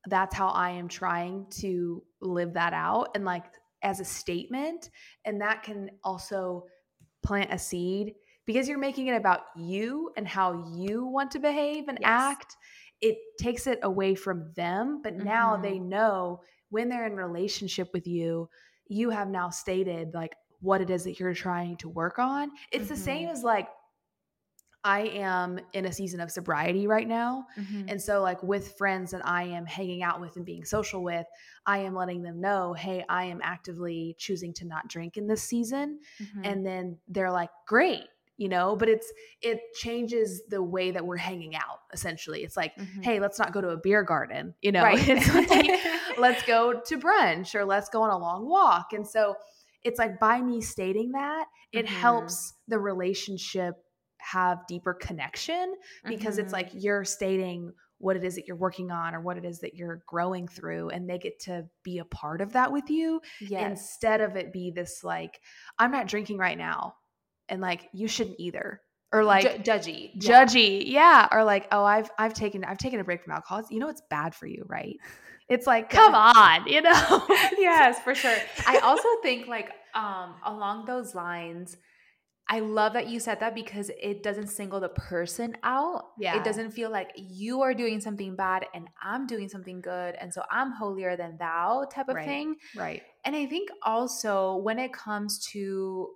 [0.06, 3.10] that's how I am trying to live that out.
[3.14, 3.44] And like,
[3.82, 4.90] as a statement.
[5.24, 6.64] And that can also
[7.22, 8.14] plant a seed
[8.46, 12.08] because you're making it about you and how you want to behave and yes.
[12.10, 12.56] act
[13.00, 15.26] it takes it away from them but mm-hmm.
[15.26, 15.90] now they mm-hmm.
[15.90, 18.48] know when they're in relationship with you
[18.88, 22.84] you have now stated like what it is that you're trying to work on it's
[22.84, 22.94] mm-hmm.
[22.94, 23.36] the same mm-hmm.
[23.36, 23.68] as like
[24.84, 27.46] I am in a season of sobriety right now.
[27.56, 27.88] Mm-hmm.
[27.88, 31.26] And so, like, with friends that I am hanging out with and being social with,
[31.66, 35.42] I am letting them know, hey, I am actively choosing to not drink in this
[35.42, 36.00] season.
[36.20, 36.44] Mm-hmm.
[36.44, 38.04] And then they're like, great.
[38.38, 41.78] You know, but it's it changes the way that we're hanging out.
[41.92, 43.02] Essentially, it's like, mm-hmm.
[43.02, 44.54] hey, let's not go to a beer garden.
[44.62, 45.06] You know, right.
[45.48, 45.70] like,
[46.18, 48.94] let's go to brunch or let's go on a long walk.
[48.94, 49.36] And so,
[49.84, 51.94] it's like by me stating that, it mm-hmm.
[51.94, 53.74] helps the relationship
[54.18, 55.74] have deeper connection
[56.06, 56.44] because mm-hmm.
[56.44, 59.60] it's like you're stating what it is that you're working on or what it is
[59.60, 63.20] that you're growing through and they get to be a part of that with you
[63.40, 63.70] yes.
[63.70, 65.40] instead of it be this like
[65.78, 66.94] i'm not drinking right now
[67.48, 68.80] and like you shouldn't either
[69.12, 71.28] or like J- judgy judgy yeah.
[71.28, 73.88] yeah or like oh i've i've taken i've taken a break from alcohol you know
[73.88, 74.96] it's bad for you right
[75.52, 77.26] it's like come on you know
[77.58, 78.36] yes for sure
[78.66, 81.76] i also think like um along those lines
[82.48, 86.08] I love that you said that because it doesn't single the person out.
[86.18, 86.36] Yeah.
[86.36, 90.16] It doesn't feel like you are doing something bad and I'm doing something good.
[90.20, 92.26] And so I'm holier than thou type of right.
[92.26, 92.56] thing.
[92.76, 93.02] Right.
[93.24, 96.10] And I think also when it comes to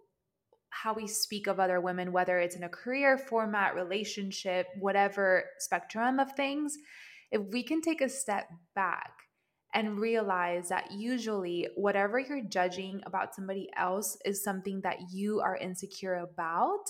[0.68, 6.18] how we speak of other women, whether it's in a career format, relationship, whatever spectrum
[6.18, 6.76] of things,
[7.30, 9.10] if we can take a step back
[9.76, 15.54] and realize that usually whatever you're judging about somebody else is something that you are
[15.54, 16.86] insecure about.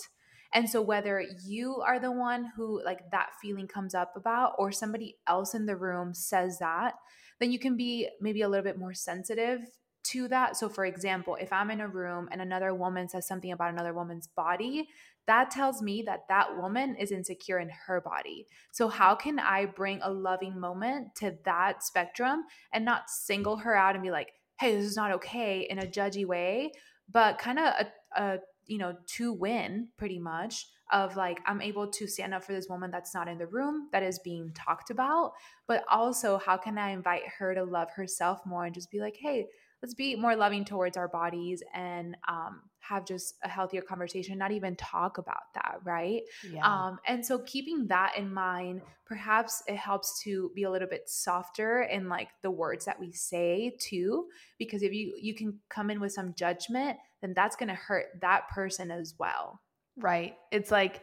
[0.54, 4.70] And so whether you are the one who like that feeling comes up about or
[4.70, 6.94] somebody else in the room says that,
[7.40, 9.62] then you can be maybe a little bit more sensitive
[10.04, 10.56] to that.
[10.56, 13.94] So, for example, if I'm in a room and another woman says something about another
[13.94, 14.88] woman's body,
[15.26, 18.46] that tells me that that woman is insecure in her body.
[18.72, 23.74] So, how can I bring a loving moment to that spectrum and not single her
[23.74, 26.72] out and be like, hey, this is not okay in a judgy way,
[27.10, 31.88] but kind of a, a, you know, to win pretty much of like I'm able
[31.90, 34.90] to stand up for this woman that's not in the room that is being talked
[34.90, 35.32] about,
[35.66, 39.16] but also how can I invite her to love herself more and just be like,
[39.20, 39.46] hey,
[39.82, 44.52] let's be more loving towards our bodies and um, have just a healthier conversation not
[44.52, 46.22] even talk about that right?
[46.50, 46.64] Yeah.
[46.64, 51.08] um, and so keeping that in mind perhaps it helps to be a little bit
[51.08, 54.26] softer in like the words that we say too
[54.58, 58.06] because if you you can come in with some judgment then that's going to hurt
[58.20, 59.60] that person as well.
[59.96, 60.34] Right.
[60.52, 61.02] It's like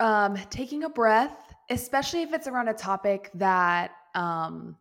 [0.00, 4.76] um taking a breath especially if it's around a topic that um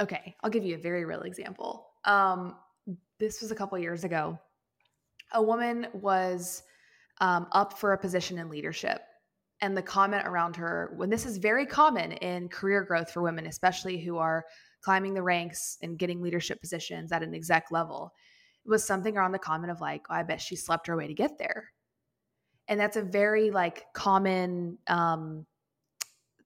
[0.00, 1.86] okay i'll give you a very real example.
[2.04, 2.56] Um
[3.18, 4.36] this was a couple years ago.
[5.32, 6.64] A woman was
[7.20, 9.00] um, up for a position in leadership
[9.60, 13.46] and the comment around her when this is very common in career growth for women
[13.46, 14.44] especially who are
[14.82, 18.12] climbing the ranks and getting leadership positions at an exec level
[18.66, 21.14] was something around the comment of like oh, i bet she slept her way to
[21.14, 21.70] get there.
[22.68, 25.46] And that's a very like common um,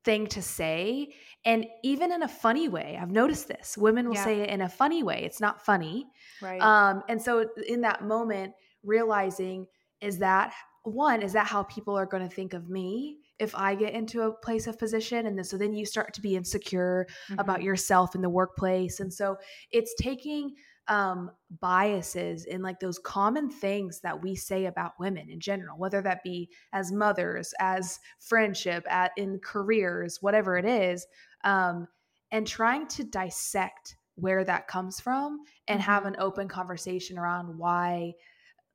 [0.06, 1.08] thing to say
[1.44, 4.24] and even in a funny way i've noticed this women will yeah.
[4.24, 6.06] say it in a funny way it's not funny
[6.40, 8.52] right um, and so in that moment
[8.84, 9.66] realizing
[10.00, 13.74] is that one is that how people are going to think of me if i
[13.74, 17.04] get into a place of position and then so then you start to be insecure
[17.28, 17.40] mm-hmm.
[17.40, 19.36] about yourself in the workplace and so
[19.72, 20.54] it's taking
[20.88, 26.00] um, biases in like those common things that we say about women in general, whether
[26.02, 31.06] that be as mothers, as friendship, at in careers, whatever it is,
[31.44, 31.88] um,
[32.30, 35.90] and trying to dissect where that comes from and mm-hmm.
[35.90, 38.12] have an open conversation around why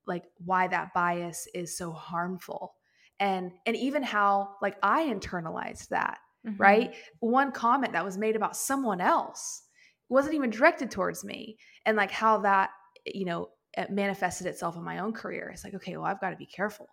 [0.07, 2.75] like why that bias is so harmful
[3.19, 6.61] and and even how like i internalized that mm-hmm.
[6.61, 9.63] right one comment that was made about someone else
[10.09, 12.71] wasn't even directed towards me and like how that
[13.05, 13.49] you know
[13.89, 16.87] manifested itself in my own career it's like okay well i've got to be careful.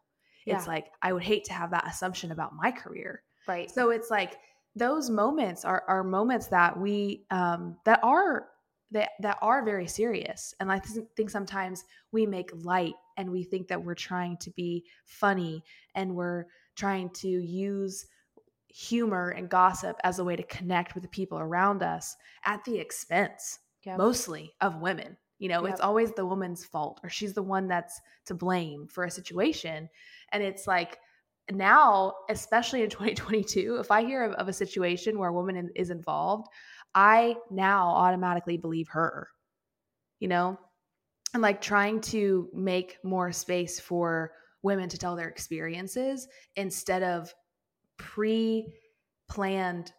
[0.46, 0.56] Yeah.
[0.56, 3.22] it's like i would hate to have that assumption about my career.
[3.46, 3.70] Right.
[3.70, 4.36] So it's like
[4.76, 8.48] those moments are are moments that we um that are
[8.90, 13.42] that that are very serious and i th- think sometimes we make light and we
[13.42, 15.62] think that we're trying to be funny
[15.94, 16.44] and we're
[16.76, 18.06] trying to use
[18.68, 22.78] humor and gossip as a way to connect with the people around us at the
[22.78, 23.98] expense yep.
[23.98, 25.72] mostly of women you know yep.
[25.72, 29.88] it's always the woman's fault or she's the one that's to blame for a situation
[30.32, 30.98] and it's like
[31.50, 35.90] now especially in 2022 if i hear of, of a situation where a woman is
[35.90, 36.48] involved
[36.94, 39.28] I now automatically believe her,
[40.20, 40.58] you know?
[41.34, 47.32] And like trying to make more space for women to tell their experiences instead of
[47.98, 48.72] pre
[49.28, 49.92] planned,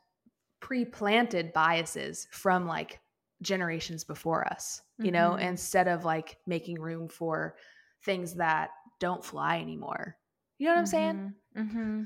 [0.59, 2.99] pre planted biases from like
[3.41, 5.13] generations before us, you mm-hmm.
[5.13, 7.55] know, instead of like making room for
[8.03, 10.17] things that don't fly anymore.
[10.57, 10.79] You know what mm-hmm.
[10.79, 11.33] I'm saying?
[11.57, 11.79] Mm-hmm.
[11.79, 12.03] mm-hmm.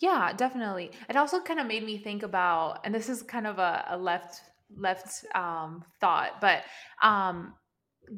[0.00, 0.92] Yeah, definitely.
[1.08, 3.98] It also kind of made me think about, and this is kind of a, a
[3.98, 4.42] left
[4.76, 6.62] left um, thought, but
[7.02, 7.54] um,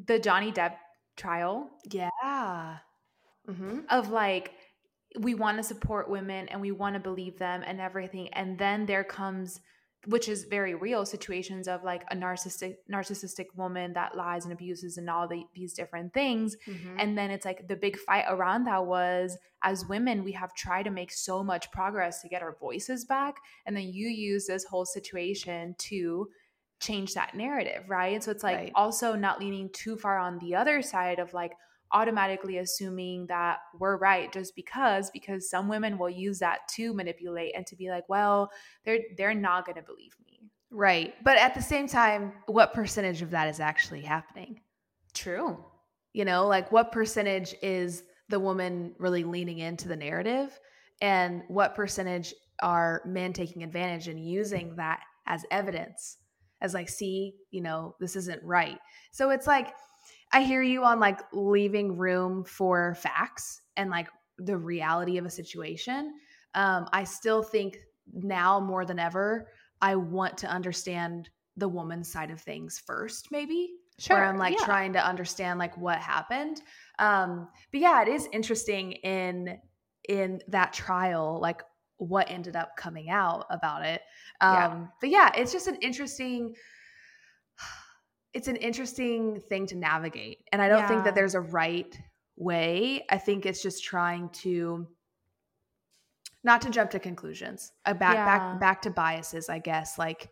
[0.05, 0.75] the Johnny Depp
[1.15, 1.69] trial.
[1.89, 2.77] Yeah.
[3.49, 3.79] Mm-hmm.
[3.89, 4.51] Of like,
[5.19, 8.85] we want to support women and we want to believe them and everything, and then
[8.85, 9.59] there comes
[10.07, 14.97] which is very real situations of like a narcissistic narcissistic woman that lies and abuses
[14.97, 16.99] and all the, these different things mm-hmm.
[16.99, 20.83] and then it's like the big fight around that was as women we have tried
[20.83, 23.35] to make so much progress to get our voices back
[23.65, 26.27] and then you use this whole situation to
[26.79, 28.71] change that narrative right and so it's like right.
[28.73, 31.51] also not leaning too far on the other side of like
[31.93, 37.53] automatically assuming that we're right just because because some women will use that to manipulate
[37.55, 38.49] and to be like well
[38.85, 40.39] they're they're not going to believe me.
[40.69, 41.13] Right.
[41.23, 44.61] But at the same time what percentage of that is actually happening?
[45.13, 45.63] True.
[46.13, 50.57] You know like what percentage is the woman really leaning into the narrative?
[51.01, 56.17] And what percentage are men taking advantage and using that as evidence?
[56.61, 58.79] As like see you know this isn't right.
[59.11, 59.73] So it's like
[60.33, 65.29] I hear you on like leaving room for facts and like the reality of a
[65.29, 66.13] situation.
[66.55, 67.77] Um, I still think
[68.13, 69.47] now more than ever,
[69.81, 73.71] I want to understand the woman's side of things first, maybe.
[73.99, 74.17] Sure.
[74.17, 74.65] Where I'm like yeah.
[74.65, 76.61] trying to understand like what happened.
[76.97, 79.59] Um, but yeah, it is interesting in
[80.09, 81.61] in that trial, like
[81.97, 84.01] what ended up coming out about it.
[84.39, 84.85] Um, yeah.
[84.99, 86.55] but yeah, it's just an interesting
[88.33, 90.39] it's an interesting thing to navigate.
[90.51, 90.87] And I don't yeah.
[90.87, 91.97] think that there's a right
[92.37, 93.05] way.
[93.09, 94.87] I think it's just trying to
[96.43, 97.71] not to jump to conclusions.
[97.85, 98.25] Uh, back yeah.
[98.25, 100.29] back back to biases, I guess, like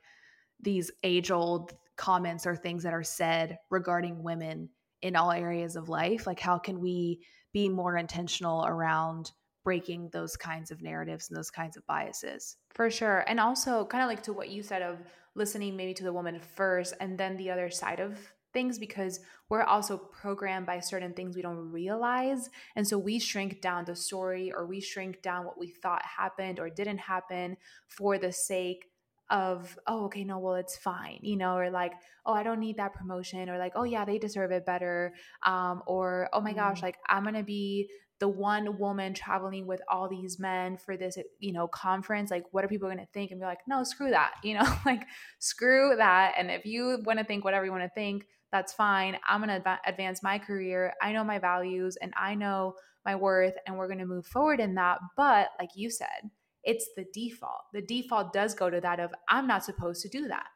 [0.62, 4.70] these age-old comments or things that are said regarding women
[5.02, 6.26] in all areas of life.
[6.26, 7.22] Like how can we
[7.54, 9.32] be more intentional around
[9.64, 12.58] breaking those kinds of narratives and those kinds of biases.
[12.72, 13.24] For sure.
[13.28, 14.98] And also, kind of like to what you said of
[15.40, 18.20] listening maybe to the woman first and then the other side of
[18.54, 19.20] things because
[19.50, 22.50] we're also programmed by certain things we don't realize.
[22.76, 26.60] And so we shrink down the story or we shrink down what we thought happened
[26.60, 28.86] or didn't happen for the sake
[29.32, 31.94] of oh okay no well it's fine you know or like
[32.26, 35.14] oh i don't need that promotion or like oh yeah they deserve it better
[35.46, 36.82] um or oh my gosh mm.
[36.84, 37.88] like i'm gonna be
[38.20, 42.64] the one woman traveling with all these men for this you know conference like what
[42.64, 45.04] are people going to think and be like no screw that you know like
[45.40, 49.18] screw that and if you want to think whatever you want to think that's fine.
[49.28, 50.94] I'm going to advance my career.
[51.02, 54.60] I know my values and I know my worth, and we're going to move forward
[54.60, 55.00] in that.
[55.16, 56.30] But like you said,
[56.64, 57.62] it's the default.
[57.74, 60.48] The default does go to that of, I'm not supposed to do that.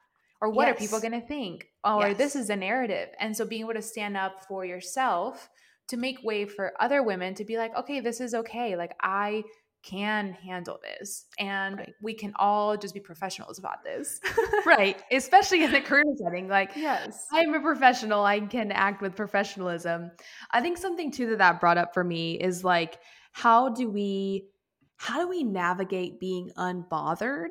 [0.42, 0.76] Or what yes.
[0.76, 1.68] are people going to think?
[1.86, 2.18] Or yes.
[2.18, 3.10] this is a narrative.
[3.20, 5.50] And so being able to stand up for yourself
[5.90, 8.76] to make way for other women to be like, okay, this is okay.
[8.76, 9.44] Like, I
[9.84, 11.94] can handle this and right.
[12.02, 14.22] we can all just be professionals about this
[14.66, 19.14] right especially in a career setting like yes i'm a professional i can act with
[19.14, 20.10] professionalism
[20.52, 22.98] i think something too that that brought up for me is like
[23.34, 24.48] how do we
[24.96, 27.50] how do we navigate being unbothered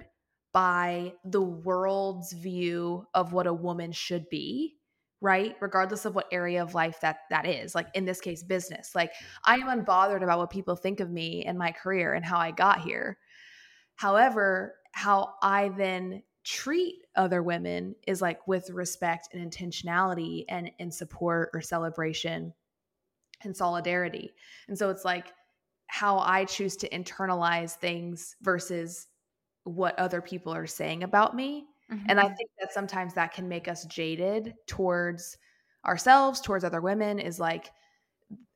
[0.55, 4.75] by the world's view of what a woman should be
[5.23, 5.57] right?
[5.61, 8.95] Regardless of what area of life that that is like in this case business.
[8.95, 9.53] Like mm-hmm.
[9.53, 12.51] i am unbothered about what people think of me and my career and how i
[12.51, 13.17] got here.
[13.95, 20.91] However how i then treat other women is like with respect and intentionality and in
[20.91, 22.53] support or celebration
[23.45, 24.33] and solidarity.
[24.67, 25.33] And so it's like
[25.87, 29.07] how i choose to internalize things versus
[29.65, 32.07] what other people are saying about me Mm-hmm.
[32.09, 32.35] And I mm-hmm.
[32.35, 35.37] think that sometimes that can make us jaded towards
[35.87, 37.71] ourselves, towards other women is like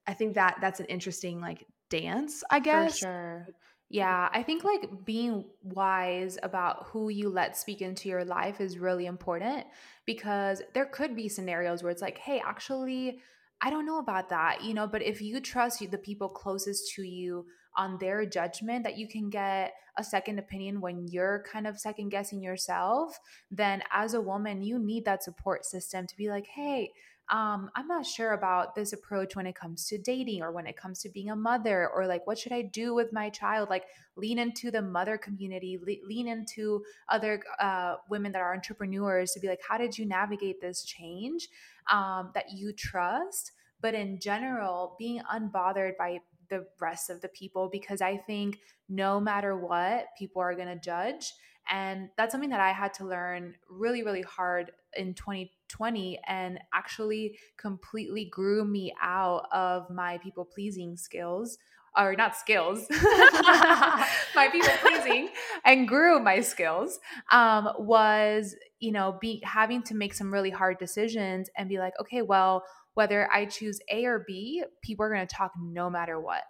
[0.07, 2.99] I think that that's an interesting like dance, I guess.
[3.01, 3.49] For sure.
[3.89, 8.78] Yeah, I think like being wise about who you let speak into your life is
[8.78, 9.64] really important
[10.07, 13.20] because there could be scenarios where it's like, hey, actually,
[13.61, 17.03] I don't know about that, you know, but if you trust the people closest to
[17.03, 17.47] you
[17.77, 22.11] on their judgment that you can get a second opinion when you're kind of second
[22.11, 23.18] guessing yourself,
[23.51, 26.93] then as a woman, you need that support system to be like, hey,
[27.29, 30.77] um, I'm not sure about this approach when it comes to dating or when it
[30.77, 33.68] comes to being a mother or like, what should I do with my child?
[33.68, 33.85] Like,
[34.16, 39.41] lean into the mother community, le- lean into other uh, women that are entrepreneurs to
[39.41, 41.49] be like, how did you navigate this change
[41.91, 43.53] um, that you trust?
[43.81, 49.21] But in general, being unbothered by the rest of the people because I think no
[49.21, 51.33] matter what, people are going to judge.
[51.71, 57.39] And that's something that I had to learn really, really hard in 2020 and actually
[57.57, 61.59] completely grew me out of my people pleasing skills
[61.97, 65.31] or not skills, my people pleasing,
[65.65, 67.01] and grew my skills
[67.33, 71.95] um, was, you know, be having to make some really hard decisions and be like,
[72.01, 72.65] okay, well,
[72.97, 76.45] whether I choose A or B, people are going to talk no matter what.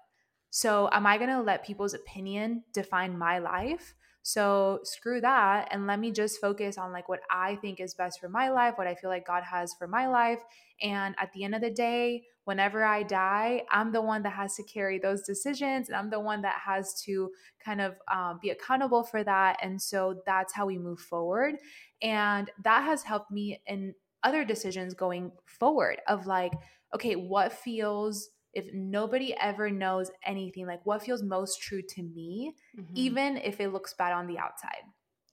[0.50, 3.94] So, am I going to let people's opinion define my life?
[4.22, 8.20] So, screw that and let me just focus on like what I think is best
[8.20, 10.38] for my life, what I feel like God has for my life.
[10.80, 14.54] And at the end of the day, whenever I die, I'm the one that has
[14.54, 17.32] to carry those decisions and I'm the one that has to
[17.64, 19.58] kind of um, be accountable for that.
[19.62, 21.56] And so that's how we move forward.
[22.02, 23.94] And that has helped me in
[24.26, 26.52] other decisions going forward of like,
[26.94, 32.54] okay, what feels if nobody ever knows anything, like what feels most true to me,
[32.76, 32.92] mm-hmm.
[32.94, 34.82] even if it looks bad on the outside.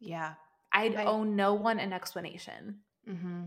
[0.01, 0.33] Yeah.
[0.73, 2.79] I'd I, owe no one an explanation.
[3.09, 3.43] Mm-hmm.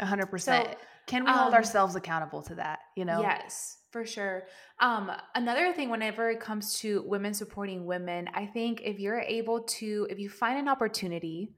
[0.00, 0.40] 100%.
[0.40, 0.74] So,
[1.06, 2.80] Can we um, hold ourselves accountable to that?
[2.94, 3.22] You know?
[3.22, 4.42] Yes, for sure.
[4.80, 9.62] Um, another thing, whenever it comes to women supporting women, I think if you're able
[9.62, 11.54] to, if you find an opportunity,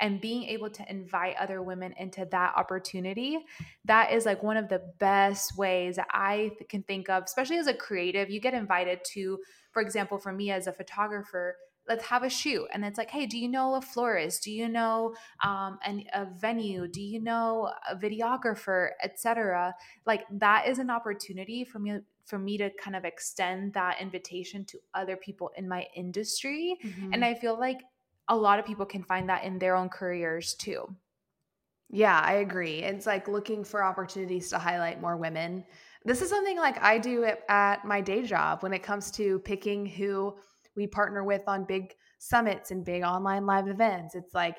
[0.00, 3.38] and being able to invite other women into that opportunity
[3.84, 7.74] that is like one of the best ways i can think of especially as a
[7.74, 9.38] creative you get invited to
[9.72, 11.56] for example for me as a photographer
[11.88, 14.44] let's have a shoot and it's like hey do you know a florist?
[14.44, 16.86] Do you know um, an, a venue?
[16.86, 18.90] Do you know a videographer?
[19.02, 19.74] etc
[20.06, 24.64] like that is an opportunity for me for me to kind of extend that invitation
[24.66, 27.12] to other people in my industry mm-hmm.
[27.12, 27.80] and i feel like
[28.28, 30.94] a lot of people can find that in their own careers too.
[31.90, 32.82] Yeah, I agree.
[32.82, 35.64] It's like looking for opportunities to highlight more women.
[36.04, 39.38] This is something like I do at, at my day job when it comes to
[39.40, 40.36] picking who
[40.76, 44.14] we partner with on big summits and big online live events.
[44.14, 44.56] It's like,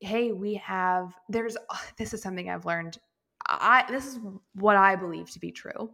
[0.00, 1.56] hey, we have there's
[1.98, 2.98] this is something I've learned.
[3.46, 4.18] I this is
[4.54, 5.90] what I believe to be true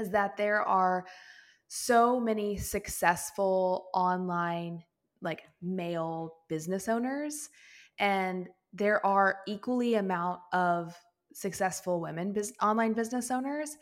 [0.00, 1.04] is that there are
[1.68, 4.82] so many successful online
[5.24, 7.48] like male business owners
[7.98, 10.96] and there are equally amount of
[11.32, 13.76] successful women biz- online business owners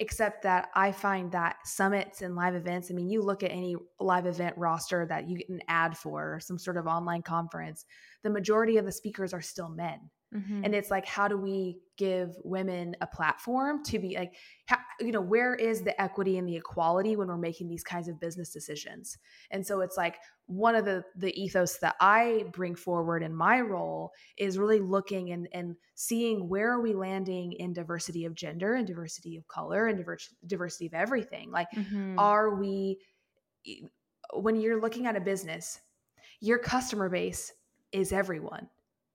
[0.00, 3.76] except that i find that summits and live events i mean you look at any
[4.00, 7.84] live event roster that you get an ad for or some sort of online conference
[8.22, 10.00] the majority of the speakers are still men
[10.34, 10.64] Mm-hmm.
[10.64, 14.34] And it's like, how do we give women a platform to be like,
[14.66, 18.08] how, you know, where is the equity and the equality when we're making these kinds
[18.08, 19.16] of business decisions?
[19.50, 20.16] And so it's like
[20.46, 25.30] one of the the ethos that I bring forward in my role is really looking
[25.30, 29.86] and and seeing where are we landing in diversity of gender and diversity of color
[29.86, 30.04] and
[30.46, 31.50] diversity of everything.
[31.50, 32.18] Like, mm-hmm.
[32.18, 32.98] are we
[34.32, 35.80] when you're looking at a business,
[36.40, 37.52] your customer base
[37.92, 38.68] is everyone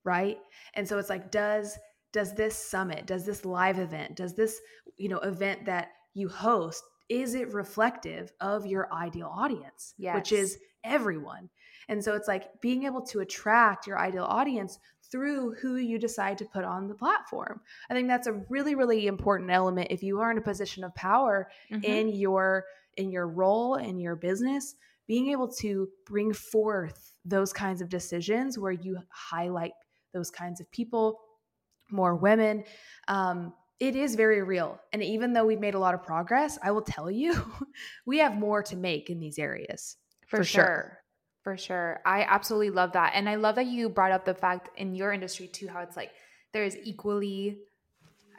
[0.10, 0.40] right
[0.74, 1.78] and so it's like does
[2.12, 4.60] does this summit does this live event does this
[4.98, 10.16] you know event that you host is it reflective of your ideal audience yes.
[10.16, 11.48] which is everyone
[11.90, 14.80] and so it's like being able to attract your ideal audience
[15.12, 17.62] through who you decide to put on the platform.
[17.90, 20.96] I think that's a really really important element if you are in a position of
[20.96, 21.84] power mm-hmm.
[21.84, 22.66] in your
[22.98, 24.76] in your role in your business,
[25.08, 29.72] being able to bring forth those kinds of decisions where you highlight
[30.14, 31.20] those kinds of people,
[31.92, 32.64] more women.
[33.08, 34.80] Um, it is very real.
[34.92, 37.42] And even though we've made a lot of progress, I will tell you,
[38.06, 39.98] we have more to make in these areas.
[40.28, 40.64] For, for sure.
[40.64, 41.00] sure.
[41.44, 42.02] For sure.
[42.06, 43.14] I absolutely love that.
[43.16, 45.96] And I love that you brought up the fact in your industry too, how it's
[45.96, 46.12] like
[46.52, 47.60] there's equally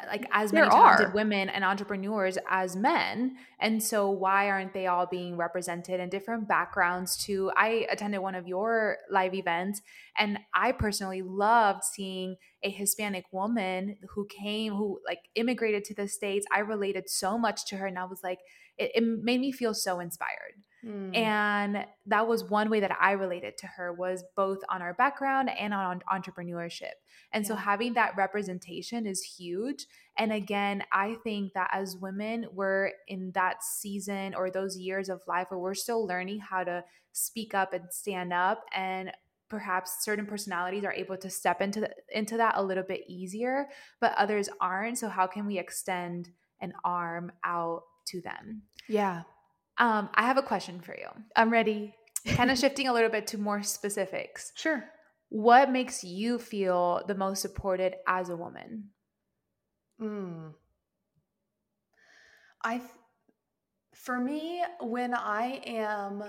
[0.08, 1.12] like as many there talented are.
[1.12, 3.36] women and entrepreneurs as men.
[3.58, 7.50] And so why aren't they all being represented in different backgrounds too?
[7.56, 9.82] I attended one of your live events
[10.16, 16.08] and i personally loved seeing a hispanic woman who came who like immigrated to the
[16.08, 16.46] states.
[16.52, 18.40] I related so much to her and i was like
[18.76, 20.54] it, it made me feel so inspired
[20.84, 21.16] Mm.
[21.16, 25.50] And that was one way that I related to her was both on our background
[25.50, 26.94] and on entrepreneurship.
[27.32, 27.48] And yeah.
[27.48, 29.86] so having that representation is huge.
[30.16, 35.20] And again, I think that as women, we're in that season or those years of
[35.26, 39.12] life where we're still learning how to speak up and stand up and
[39.48, 43.66] perhaps certain personalities are able to step into the, into that a little bit easier,
[44.00, 44.96] but others aren't.
[44.96, 48.62] So how can we extend an arm out to them?
[48.88, 49.22] Yeah.
[49.80, 51.08] Um, I have a question for you.
[51.34, 51.94] I'm ready.
[52.26, 54.52] kind of shifting a little bit to more specifics.
[54.54, 54.84] Sure.
[55.30, 58.90] What makes you feel the most supported as a woman?
[60.00, 60.52] Mm.
[62.62, 62.82] I,
[63.94, 66.24] for me, when I am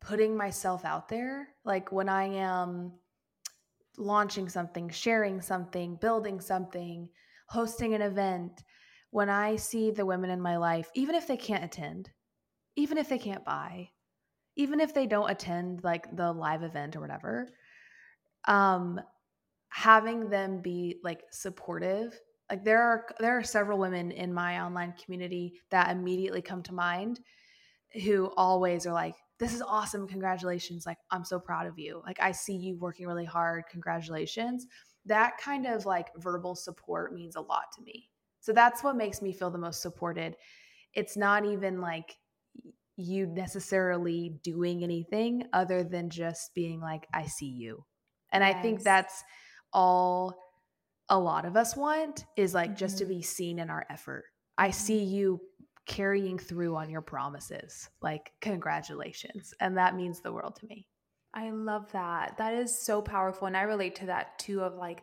[0.00, 2.92] putting myself out there, like when I am
[3.98, 7.10] launching something, sharing something, building something,
[7.48, 8.64] hosting an event,
[9.10, 12.10] when I see the women in my life, even if they can't attend,
[12.76, 13.90] even if they can't buy,
[14.56, 17.48] even if they don't attend like the live event or whatever,
[18.46, 19.00] um,
[19.68, 22.18] having them be like supportive.
[22.50, 26.74] Like there are there are several women in my online community that immediately come to
[26.74, 27.20] mind
[28.04, 30.86] who always are like, This is awesome, congratulations.
[30.86, 32.02] Like, I'm so proud of you.
[32.04, 33.64] Like, I see you working really hard.
[33.70, 34.66] Congratulations.
[35.06, 38.10] That kind of like verbal support means a lot to me.
[38.40, 40.36] So that's what makes me feel the most supported.
[40.92, 42.16] It's not even like
[42.96, 47.84] you necessarily doing anything other than just being like, I see you.
[48.32, 48.54] And yes.
[48.54, 49.22] I think that's
[49.72, 50.36] all
[51.08, 52.78] a lot of us want is like mm-hmm.
[52.78, 53.14] just to mm-hmm.
[53.14, 54.24] be seen in our effort.
[54.56, 55.14] I see mm-hmm.
[55.14, 55.40] you
[55.86, 57.90] carrying through on your promises.
[58.00, 59.52] Like, congratulations.
[59.60, 60.86] And that means the world to me.
[61.34, 62.38] I love that.
[62.38, 63.46] That is so powerful.
[63.46, 65.02] And I relate to that too of like,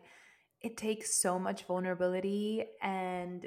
[0.60, 3.46] it takes so much vulnerability and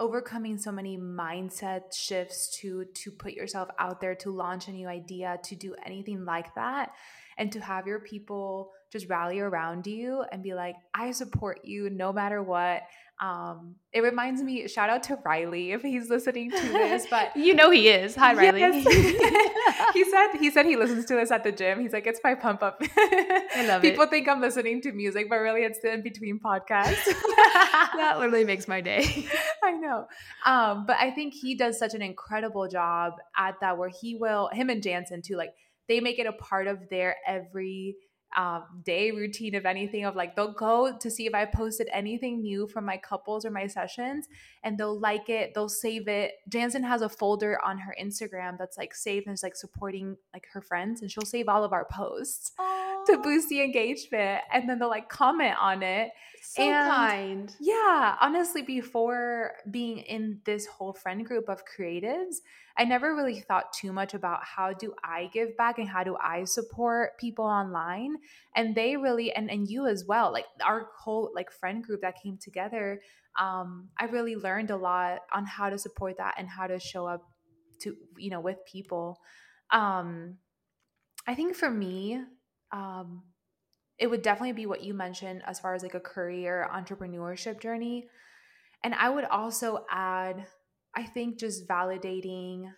[0.00, 4.88] overcoming so many mindset shifts to to put yourself out there to launch a new
[4.88, 6.92] idea to do anything like that
[7.36, 11.90] and to have your people just rally around you and be like i support you
[11.90, 12.82] no matter what
[13.20, 17.52] um, it reminds me, shout out to Riley if he's listening to this, but you
[17.52, 18.16] know he is.
[18.16, 18.60] Hi Riley.
[18.60, 19.92] Yes.
[19.94, 21.80] he said he said he listens to this at the gym.
[21.80, 22.80] He's like, it's my pump up.
[22.80, 23.90] I love People it.
[23.92, 27.04] People think I'm listening to music, but really it's the in between podcasts.
[27.04, 29.26] that literally makes my day.
[29.62, 30.06] I know.
[30.46, 34.48] Um, but I think he does such an incredible job at that where he will,
[34.50, 35.50] him and Jansen too, like
[35.88, 37.96] they make it a part of their every
[38.36, 42.42] um, day routine of anything of like they'll go to see if I posted anything
[42.42, 44.28] new from my couples or my sessions
[44.62, 46.34] and they'll like it, they'll save it.
[46.48, 50.46] Jansen has a folder on her Instagram that's like saved and is like supporting like
[50.52, 52.52] her friends and she'll save all of our posts.
[53.06, 56.10] To boost the engagement and then they'll like comment on it.
[56.42, 57.56] So and kind.
[57.60, 62.36] yeah honestly before being in this whole friend group of creatives
[62.78, 66.16] i never really thought too much about how do i give back and how do
[66.16, 68.16] i support people online.
[68.56, 72.14] And they really and and you as well like our whole like friend group that
[72.22, 73.02] came together
[73.38, 77.06] um i really learned a lot on how to support that and how to show
[77.06, 77.22] up
[77.80, 79.20] to you know with people.
[79.70, 80.38] Um
[81.26, 82.22] i think for me
[82.72, 83.22] um
[84.00, 88.08] it would definitely be what you mentioned as far as like a career entrepreneurship journey.
[88.82, 90.46] And i would also add
[90.94, 92.72] i think just validating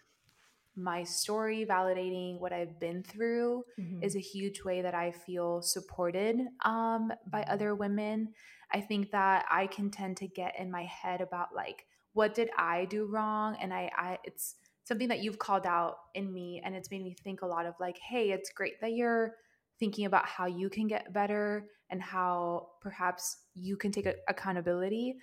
[0.74, 4.02] my story validating what i've been through mm-hmm.
[4.02, 8.32] is a huge way that i feel supported um, by other women.
[8.74, 12.50] I think that i can tend to get in my head about like what did
[12.58, 13.56] i do wrong?
[13.60, 17.14] And i, I it's something that you've called out in me and it's made me
[17.22, 19.36] think a lot of like hey it's great that you're
[19.78, 25.16] thinking about how you can get better and how perhaps you can take accountability.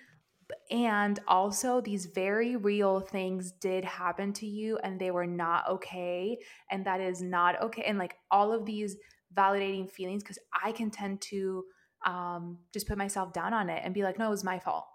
[0.70, 6.38] And also these very real things did happen to you and they were not okay.
[6.70, 7.82] And that is not okay.
[7.82, 8.96] And like all of these
[9.34, 11.64] validating feelings because i can tend to
[12.06, 14.86] um, just put myself down on it and be like no it was my fault.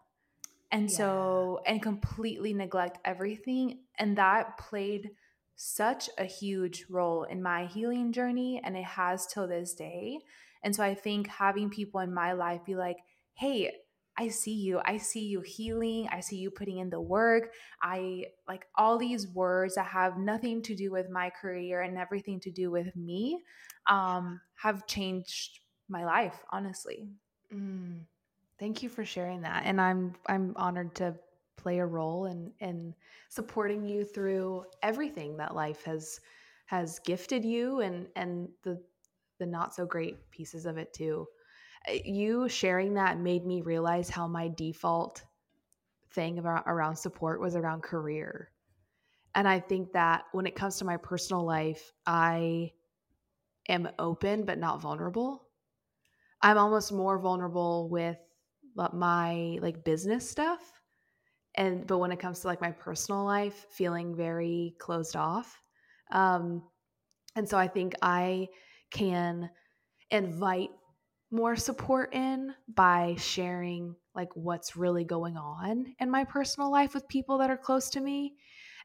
[0.72, 0.98] And yeah.
[0.98, 3.80] so and completely neglect everything.
[4.00, 5.12] And that played
[5.56, 10.20] such a huge role in my healing journey and it has till this day
[10.64, 12.98] and so i think having people in my life be like
[13.34, 13.72] hey
[14.18, 14.80] I see you.
[14.86, 16.08] I see you healing.
[16.10, 17.52] I see you putting in the work.
[17.82, 22.40] I like all these words that have nothing to do with my career and everything
[22.42, 23.42] to do with me
[23.88, 27.10] um, have changed my life, honestly.
[27.54, 28.04] Mm.
[28.58, 29.64] Thank you for sharing that.
[29.66, 31.16] And I'm I'm honored to
[31.58, 32.94] play a role in in
[33.30, 36.20] supporting you through everything that life has
[36.66, 38.82] has gifted you and and the
[39.40, 41.28] the not so great pieces of it too.
[41.90, 45.24] Uh, you sharing that made me realize how my default
[46.12, 48.52] thing about around support was around career.
[49.36, 52.72] And I think that when it comes to my personal life, I
[53.68, 55.44] am open but not vulnerable.
[56.42, 58.18] I'm almost more vulnerable with
[58.94, 60.75] my like business stuff
[61.56, 65.60] and but when it comes to like my personal life feeling very closed off
[66.12, 66.64] um
[67.36, 68.48] and so i think i
[68.92, 69.50] can
[70.12, 70.70] invite
[71.32, 77.08] more support in by sharing like what's really going on in my personal life with
[77.08, 78.34] people that are close to me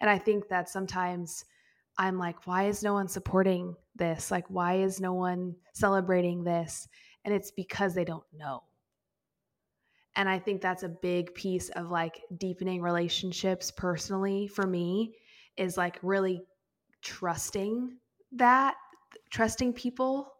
[0.00, 1.44] and i think that sometimes
[1.98, 4.30] i'm like why is no one supporting this?
[4.30, 6.88] Like why is no one celebrating this?
[7.24, 8.62] and it's because they don't know
[10.20, 15.14] and I think that's a big piece of like deepening relationships personally for me
[15.56, 16.42] is like really
[17.00, 17.96] trusting
[18.32, 18.74] that,
[19.30, 20.30] trusting people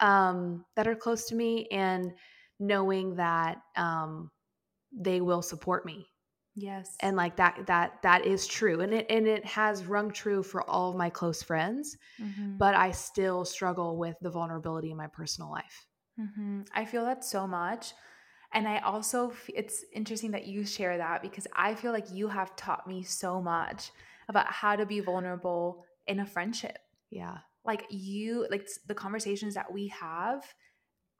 [0.00, 2.12] um, that are close to me and
[2.58, 4.30] knowing that um,
[4.92, 6.06] they will support me.
[6.54, 6.98] Yes.
[7.00, 8.82] And like that that that is true.
[8.82, 12.58] And it and it has rung true for all of my close friends, mm-hmm.
[12.58, 15.86] but I still struggle with the vulnerability in my personal life.
[16.20, 16.62] Mm-hmm.
[16.74, 17.94] I feel that so much.
[18.52, 22.56] And I also, it's interesting that you share that because I feel like you have
[22.56, 23.92] taught me so much
[24.28, 26.78] about how to be vulnerable in a friendship.
[27.10, 27.38] Yeah.
[27.64, 30.42] Like you, like the conversations that we have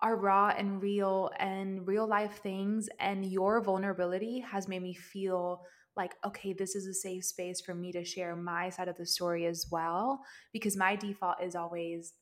[0.02, 2.88] are raw and real and real life things.
[2.98, 5.62] And your vulnerability has made me feel
[5.96, 9.06] like, okay, this is a safe space for me to share my side of the
[9.06, 10.20] story as well.
[10.52, 12.14] Because my default is always,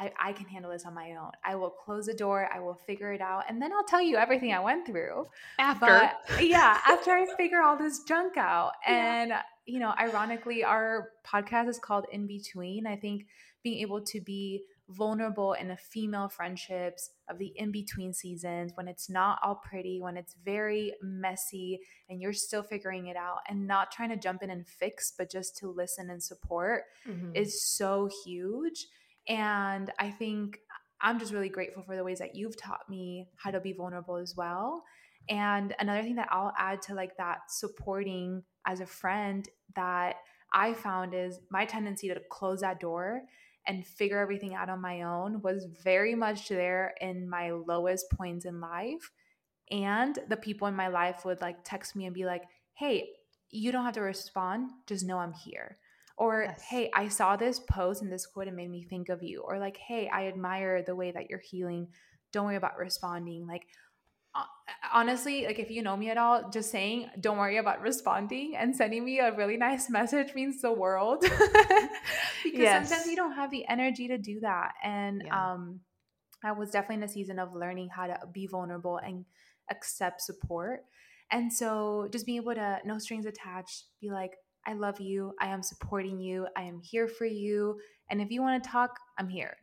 [0.00, 1.30] I, I can handle this on my own.
[1.44, 4.16] I will close the door, I will figure it out, and then I'll tell you
[4.16, 5.26] everything I went through.
[5.58, 6.10] After.
[6.26, 8.72] But, yeah, after I figure all this junk out.
[8.86, 9.42] And, yeah.
[9.66, 12.86] you know, ironically, our podcast is called In Between.
[12.86, 13.26] I think
[13.62, 18.88] being able to be vulnerable in the female friendships of the in between seasons when
[18.88, 21.78] it's not all pretty, when it's very messy
[22.08, 25.30] and you're still figuring it out and not trying to jump in and fix, but
[25.30, 27.30] just to listen and support mm-hmm.
[27.34, 28.86] is so huge.
[29.30, 30.58] And I think
[31.00, 34.16] I'm just really grateful for the ways that you've taught me how to be vulnerable
[34.16, 34.82] as well.
[35.28, 40.16] And another thing that I'll add to like that supporting as a friend that
[40.52, 43.22] I found is my tendency to close that door
[43.66, 48.46] and figure everything out on my own was very much there in my lowest points
[48.46, 49.12] in life.
[49.70, 52.42] And the people in my life would like text me and be like,
[52.74, 53.10] hey,
[53.50, 55.78] you don't have to respond, just know I'm here.
[56.20, 56.60] Or, yes.
[56.68, 59.40] hey, I saw this post and this quote and made me think of you.
[59.40, 61.88] Or, like, hey, I admire the way that you're healing.
[62.30, 63.46] Don't worry about responding.
[63.46, 63.62] Like,
[64.92, 68.76] honestly, like, if you know me at all, just saying, don't worry about responding and
[68.76, 71.20] sending me a really nice message means the world.
[71.22, 71.88] because
[72.44, 72.90] yes.
[72.90, 74.72] sometimes you don't have the energy to do that.
[74.84, 75.52] And, yeah.
[75.52, 75.80] um,
[76.44, 79.24] I was definitely in a season of learning how to be vulnerable and
[79.70, 80.84] accept support.
[81.32, 84.32] And so just being able to, no strings attached, be like,
[84.70, 85.32] I love you.
[85.40, 86.46] I am supporting you.
[86.56, 87.80] I am here for you.
[88.08, 89.56] And if you want to talk, I'm here.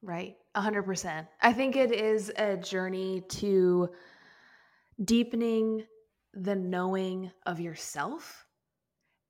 [0.00, 0.36] Right.
[0.56, 1.28] 100%.
[1.42, 3.90] I think it is a journey to
[5.04, 5.84] deepening
[6.32, 8.46] the knowing of yourself.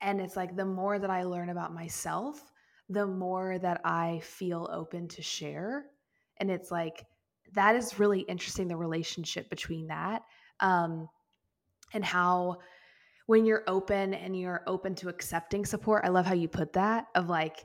[0.00, 2.40] And it's like the more that I learn about myself,
[2.88, 5.86] the more that I feel open to share.
[6.38, 7.04] And it's like,
[7.54, 10.22] that is really interesting the relationship between that
[10.60, 11.08] um,
[11.92, 12.58] and how
[13.26, 17.06] when you're open and you're open to accepting support i love how you put that
[17.14, 17.64] of like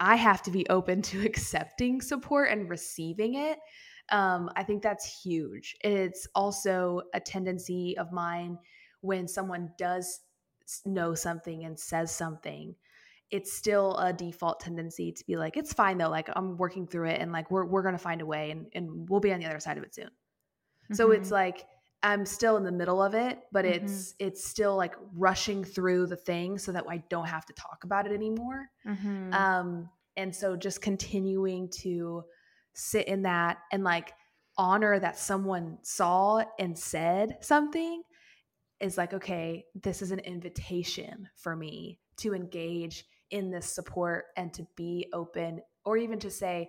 [0.00, 3.58] i have to be open to accepting support and receiving it
[4.10, 8.58] um, i think that's huge it's also a tendency of mine
[9.00, 10.20] when someone does
[10.84, 12.74] know something and says something
[13.30, 17.08] it's still a default tendency to be like it's fine though like i'm working through
[17.08, 19.46] it and like we're, we're gonna find a way and, and we'll be on the
[19.46, 20.94] other side of it soon mm-hmm.
[20.94, 21.34] so it's mm-hmm.
[21.34, 21.66] like
[22.02, 23.84] i'm still in the middle of it but mm-hmm.
[23.84, 27.84] it's it's still like rushing through the thing so that i don't have to talk
[27.84, 29.32] about it anymore mm-hmm.
[29.32, 32.22] um and so just continuing to
[32.74, 34.12] sit in that and like
[34.56, 38.02] honor that someone saw and said something
[38.80, 44.52] is like okay this is an invitation for me to engage in this support and
[44.54, 46.68] to be open or even to say,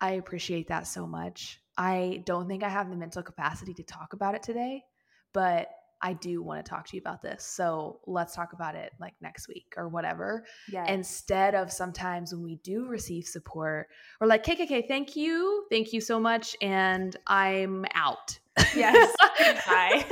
[0.00, 1.60] I appreciate that so much.
[1.76, 4.84] I don't think I have the mental capacity to talk about it today,
[5.32, 5.68] but
[6.00, 7.44] I do want to talk to you about this.
[7.44, 10.44] So let's talk about it like next week or whatever.
[10.70, 10.88] Yes.
[10.88, 13.88] Instead of sometimes when we do receive support,
[14.20, 15.66] we're like, KKK, thank you.
[15.70, 16.56] Thank you so much.
[16.62, 18.38] And I'm out.
[18.76, 19.14] Yes.
[19.38, 20.04] Goodbye.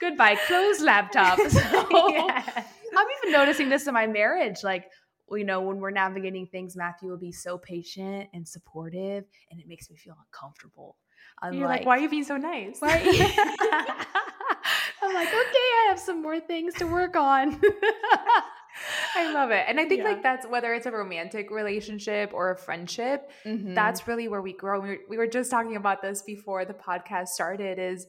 [0.00, 0.36] Goodbye.
[0.46, 1.38] Close laptop.
[1.50, 1.60] So,
[2.08, 2.66] yes.
[2.96, 4.62] I'm even noticing this in my marriage.
[4.62, 4.90] Like,
[5.30, 9.66] you know, when we're navigating things, Matthew will be so patient and supportive, and it
[9.66, 10.96] makes me feel uncomfortable.
[11.42, 12.80] I'm You're like, like, why are you being so nice?
[12.80, 12.92] Why?
[15.02, 17.60] I'm like, okay, I have some more things to work on.
[19.16, 19.64] I love it.
[19.68, 20.08] And I think yeah.
[20.08, 23.74] like that's whether it's a romantic relationship or a friendship, mm-hmm.
[23.74, 24.80] that's really where we grow.
[24.80, 28.06] We were, we were just talking about this before the podcast started is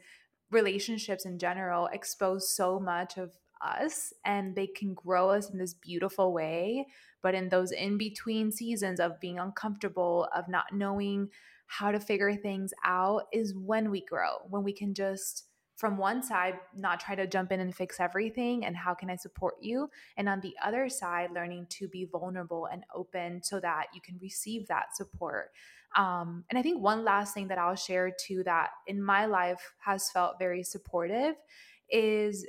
[0.51, 3.31] relationships in general expose so much of
[3.61, 6.87] us and they can grow us in this beautiful way.
[7.21, 11.29] But in those in between seasons of being uncomfortable, of not knowing
[11.67, 15.45] how to figure things out, is when we grow, when we can just
[15.75, 19.17] from one side, not try to jump in and fix everything and how can I
[19.17, 19.89] support you?
[20.15, 24.17] And on the other side, learning to be vulnerable and open so that you can
[24.21, 25.51] receive that support.
[25.95, 29.73] Um, and I think one last thing that I'll share too that in my life
[29.79, 31.35] has felt very supportive
[31.89, 32.47] is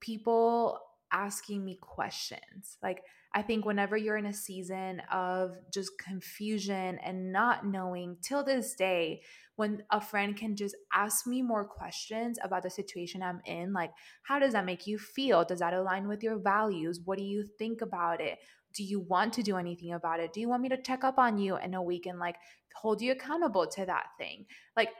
[0.00, 0.80] people
[1.12, 2.78] asking me questions.
[2.82, 3.02] Like,
[3.34, 8.74] I think whenever you're in a season of just confusion and not knowing, till this
[8.74, 9.22] day,
[9.56, 13.92] when a friend can just ask me more questions about the situation I'm in, like,
[14.22, 15.44] how does that make you feel?
[15.44, 17.00] Does that align with your values?
[17.04, 18.38] What do you think about it?
[18.74, 20.32] Do you want to do anything about it?
[20.32, 22.36] Do you want me to check up on you in a week and like
[22.74, 24.46] hold you accountable to that thing?
[24.76, 24.90] Like,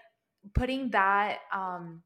[0.54, 2.02] putting that um,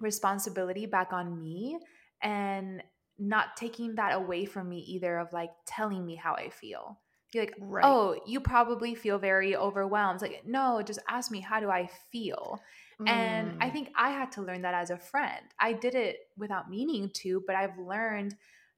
[0.00, 1.78] responsibility back on me
[2.22, 2.82] and
[3.18, 6.98] not taking that away from me either of like telling me how I feel.
[7.32, 7.84] Be like, right.
[7.84, 10.14] oh, you probably feel very overwhelmed.
[10.14, 12.58] It's like, no, just ask me, how do I feel?
[13.00, 13.08] Mm.
[13.08, 13.72] And I mm.
[13.72, 15.44] think I had to learn that as a friend.
[15.60, 18.34] I did it without meaning to, but I've learned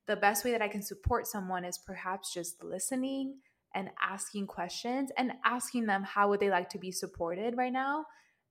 [0.08, 3.36] the best way that I can support someone is perhaps just listening
[3.72, 8.06] and asking questions and asking them how would they like to be supported right now.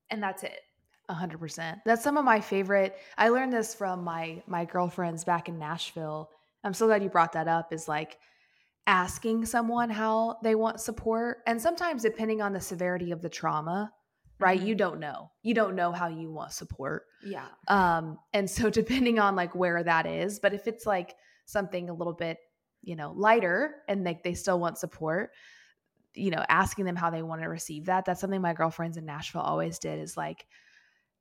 [0.09, 0.61] And that's it.
[1.09, 1.81] 100%.
[1.85, 2.97] That's some of my favorite.
[3.17, 6.29] I learned this from my my girlfriends back in Nashville.
[6.63, 8.17] I'm so glad you brought that up is like
[8.85, 13.91] asking someone how they want support and sometimes depending on the severity of the trauma,
[14.39, 14.57] right?
[14.57, 14.67] Mm-hmm.
[14.67, 15.31] You don't know.
[15.41, 17.03] You don't know how you want support.
[17.23, 17.45] Yeah.
[17.67, 21.93] Um and so depending on like where that is, but if it's like something a
[21.93, 22.37] little bit,
[22.81, 25.31] you know, lighter and like they still want support,
[26.13, 28.05] you know, asking them how they want to receive that.
[28.05, 30.45] That's something my girlfriends in Nashville always did is like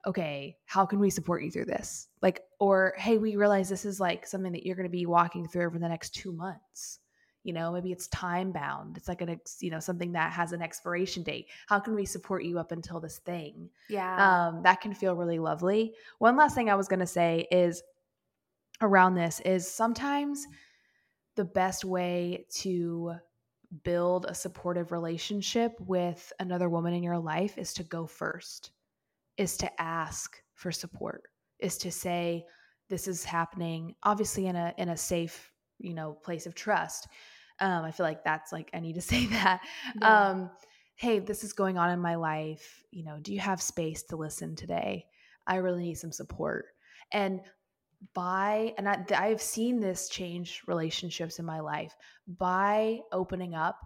[0.08, 2.08] okay, how can we support you through this?
[2.22, 5.46] Like, or hey, we realize this is like something that you're going to be walking
[5.46, 7.00] through over the next two months.
[7.44, 8.96] You know, maybe it's time bound.
[8.96, 11.48] It's like an, ex, you know, something that has an expiration date.
[11.66, 13.68] How can we support you up until this thing?
[13.90, 14.48] Yeah.
[14.48, 15.92] Um, that can feel really lovely.
[16.18, 17.82] One last thing I was going to say is
[18.80, 20.46] around this is sometimes
[21.36, 23.12] the best way to
[23.84, 28.70] build a supportive relationship with another woman in your life is to go first
[29.38, 31.22] is to ask for support,
[31.60, 32.44] is to say,
[32.90, 37.08] this is happening, obviously in a in a safe, you know, place of trust.
[37.60, 39.60] Um, I feel like that's like I need to say that.
[40.00, 40.28] Yeah.
[40.28, 40.50] Um,
[40.96, 42.82] hey, this is going on in my life.
[42.90, 45.06] You know, do you have space to listen today?
[45.46, 46.66] I really need some support.
[47.12, 47.40] And
[48.14, 51.94] by, and I, I've seen this change relationships in my life
[52.26, 53.78] by opening up,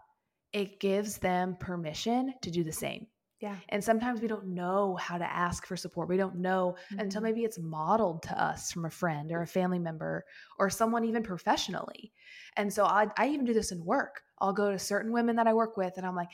[0.53, 3.07] it gives them permission to do the same.
[3.43, 3.57] Yeah.
[3.71, 6.09] And sometimes we don't know how to ask for support.
[6.09, 7.01] We don't know mm-hmm.
[7.01, 10.25] until maybe it's modeled to us from a friend or a family member
[10.61, 12.13] or someone even professionally.
[12.57, 14.23] And so I, I even do this in work.
[14.39, 16.29] I'll go to certain women that I work with and I'm like,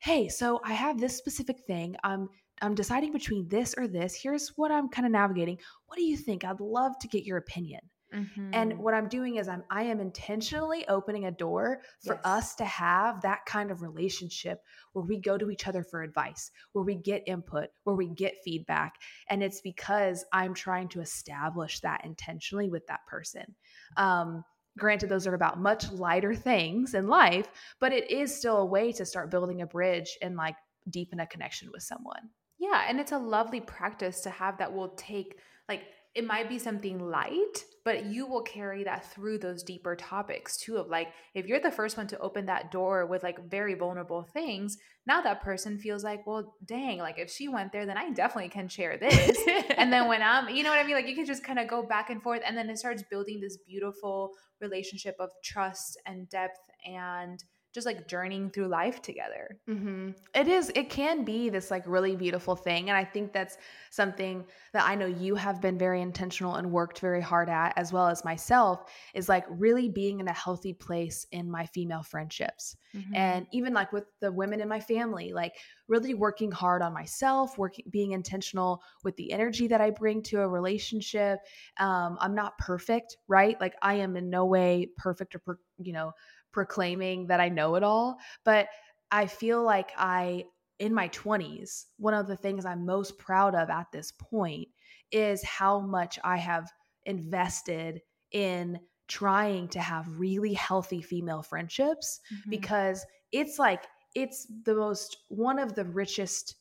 [0.00, 1.96] hey, so I have this specific thing.
[2.02, 2.30] I'm
[2.62, 4.14] I'm deciding between this or this.
[4.14, 5.58] Here's what I'm kind of navigating.
[5.86, 6.44] What do you think?
[6.44, 7.80] I'd love to get your opinion.
[8.14, 8.50] Mm-hmm.
[8.52, 12.22] And what I'm doing is I'm I am intentionally opening a door for yes.
[12.24, 14.62] us to have that kind of relationship
[14.92, 18.36] where we go to each other for advice, where we get input, where we get
[18.44, 18.94] feedback.
[19.28, 23.54] And it's because I'm trying to establish that intentionally with that person.
[23.96, 24.44] Um,
[24.78, 27.48] granted, those are about much lighter things in life,
[27.80, 30.56] but it is still a way to start building a bridge and like
[30.88, 32.30] deepen a connection with someone.
[32.58, 35.38] Yeah, and it's a lovely practice to have that will take
[35.68, 35.82] like
[36.14, 40.76] it might be something light, but you will carry that through those deeper topics too.
[40.76, 44.22] Of like, if you're the first one to open that door with like very vulnerable
[44.22, 48.10] things, now that person feels like, well, dang, like if she went there, then I
[48.10, 49.38] definitely can share this.
[49.76, 50.94] and then when I'm, you know what I mean?
[50.94, 53.40] Like, you can just kind of go back and forth, and then it starts building
[53.40, 57.42] this beautiful relationship of trust and depth and
[57.74, 59.58] just like journeying through life together.
[59.68, 60.10] Mm-hmm.
[60.32, 62.88] It is, it can be this like really beautiful thing.
[62.88, 63.58] And I think that's
[63.90, 67.92] something that I know you have been very intentional and worked very hard at, as
[67.92, 72.76] well as myself, is like really being in a healthy place in my female friendships.
[72.96, 73.14] Mm-hmm.
[73.16, 75.56] And even like with the women in my family, like
[75.88, 80.40] really working hard on myself, working, being intentional with the energy that I bring to
[80.40, 81.40] a relationship.
[81.78, 83.60] Um, I'm not perfect, right?
[83.60, 86.12] Like I am in no way perfect or, per, you know,
[86.54, 88.68] proclaiming that I know it all, but
[89.10, 90.44] I feel like I,
[90.78, 94.68] in my 20s, one of the things I'm most proud of at this point
[95.10, 96.70] is how much I have
[97.04, 98.00] invested
[98.30, 98.78] in
[99.08, 102.50] trying to have really healthy female friendships mm-hmm.
[102.50, 103.84] because it's like,
[104.14, 106.54] it's the most, one of the richest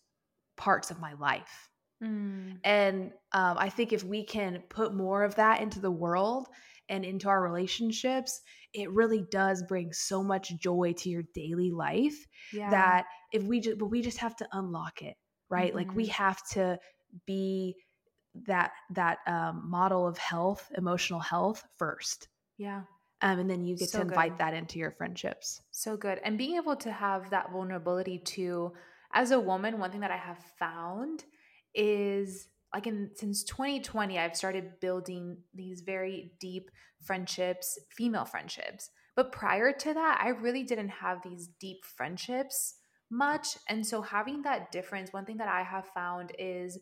[0.58, 1.70] parts of my life.
[2.04, 2.58] Mm.
[2.64, 6.48] And um, I think if we can put more of that into the world
[6.94, 8.42] and into our relationships,
[8.74, 12.70] it really does bring so much joy to your daily life yeah.
[12.70, 15.16] that if we just but we just have to unlock it
[15.50, 15.78] right mm-hmm.
[15.78, 16.24] like we mm-hmm.
[16.24, 16.80] have to
[17.26, 17.76] be
[18.48, 22.28] that that um, model of health emotional health first
[22.58, 22.82] yeah
[23.22, 24.40] um, and then you get so to invite good.
[24.40, 28.72] that into your friendships so good and being able to have that vulnerability too
[29.14, 31.24] as a woman one thing that i have found
[31.76, 36.70] is like in since 2020 i've started building these very deep
[37.04, 42.76] friendships female friendships but prior to that i really didn't have these deep friendships
[43.10, 46.80] much and so having that difference one thing that i have found is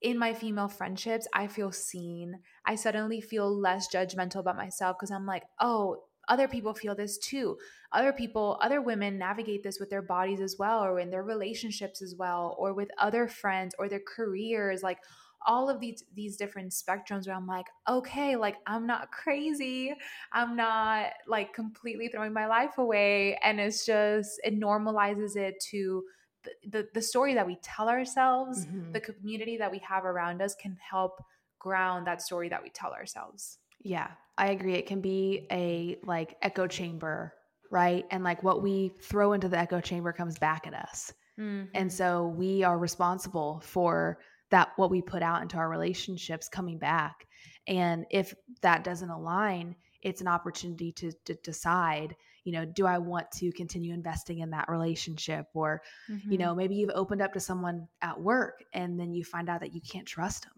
[0.00, 5.10] in my female friendships i feel seen i suddenly feel less judgmental about myself because
[5.10, 7.56] i'm like oh other people feel this too.
[7.92, 12.02] Other people, other women navigate this with their bodies as well, or in their relationships
[12.02, 14.82] as well, or with other friends or their careers.
[14.82, 14.98] Like
[15.46, 19.94] all of these these different spectrums where I'm like, okay, like I'm not crazy.
[20.32, 23.38] I'm not like completely throwing my life away.
[23.42, 26.02] And it's just it normalizes it to
[26.44, 28.92] the, the, the story that we tell ourselves, mm-hmm.
[28.92, 31.22] the community that we have around us can help
[31.58, 33.58] ground that story that we tell ourselves.
[33.80, 34.74] Yeah, I agree.
[34.74, 37.32] It can be a like echo chamber,
[37.70, 38.04] right?
[38.10, 41.12] And like what we throw into the echo chamber comes back at us.
[41.38, 41.66] Mm-hmm.
[41.74, 44.18] And so we are responsible for
[44.50, 47.26] that what we put out into our relationships coming back.
[47.66, 52.98] And if that doesn't align, it's an opportunity to, to decide, you know, do I
[52.98, 55.46] want to continue investing in that relationship?
[55.54, 56.32] Or, mm-hmm.
[56.32, 59.60] you know, maybe you've opened up to someone at work and then you find out
[59.60, 60.52] that you can't trust them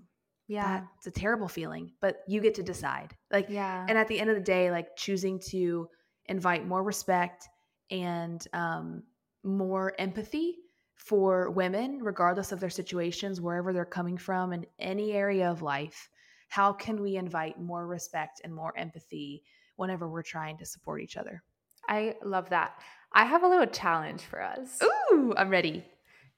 [0.51, 4.19] yeah it's a terrible feeling but you get to decide like yeah and at the
[4.19, 5.89] end of the day like choosing to
[6.27, 7.49] invite more respect
[7.91, 9.03] and um,
[9.45, 10.57] more empathy
[11.01, 16.11] for women regardless of their situations wherever they're coming from in any area of life
[16.49, 19.43] how can we invite more respect and more empathy
[19.77, 21.43] whenever we're trying to support each other
[21.89, 22.73] i love that
[23.15, 25.83] i have a little challenge for us ooh i'm ready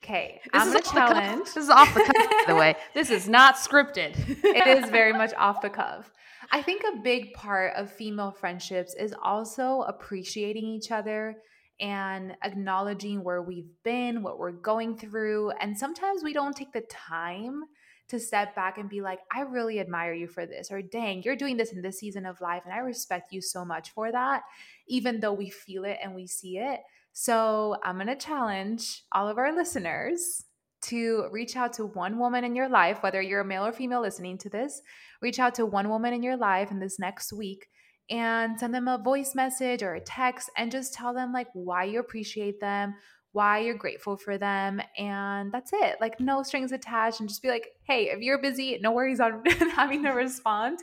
[0.05, 1.45] Okay, I'm gonna challenge.
[1.45, 2.75] This is off the cuff, by the way.
[2.93, 4.17] This is not scripted.
[4.43, 6.11] it is very much off the cuff.
[6.51, 11.37] I think a big part of female friendships is also appreciating each other
[11.83, 15.51] and acknowledging where we've been, what we're going through.
[15.61, 17.65] And sometimes we don't take the time
[18.09, 21.37] to step back and be like, I really admire you for this, or dang, you're
[21.37, 24.43] doing this in this season of life, and I respect you so much for that,
[24.87, 26.81] even though we feel it and we see it
[27.13, 30.45] So I'm to challenge all of our listeners
[30.83, 34.01] to reach out to one woman in your life, whether you're a male or female
[34.01, 34.83] listening to this,
[35.21, 37.69] reach out to one woman in your life in this next week
[38.13, 41.85] and send them a voice message or a text and just tell them like why
[41.85, 42.95] you appreciate them,
[43.33, 44.83] why you're grateful for them.
[44.99, 45.97] And that's it.
[45.99, 47.21] Like, no strings attached.
[47.21, 49.43] And just be like, hey, if you're busy, no worries on
[49.75, 50.81] having to respond.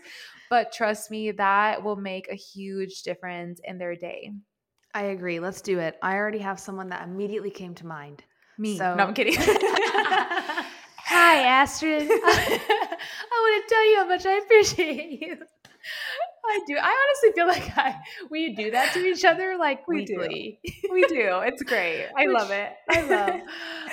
[0.49, 4.31] But trust me, that will make a huge difference in their day.
[4.95, 5.39] I agree.
[5.39, 5.97] Let's do it.
[6.01, 8.23] I already have someone that immediately came to mind.
[8.57, 8.75] Me.
[8.75, 8.95] So.
[8.95, 9.35] No, I'm kidding.
[9.37, 12.07] Hi, Astrid.
[12.09, 15.37] I want to tell you how much I appreciate you.
[16.45, 16.75] I do.
[16.77, 17.95] I honestly feel like I
[18.29, 20.59] we do that to each other like we weekly.
[20.63, 20.71] Do.
[20.91, 21.41] We do.
[21.43, 22.07] It's great.
[22.17, 22.73] I Which love it.
[22.89, 23.01] I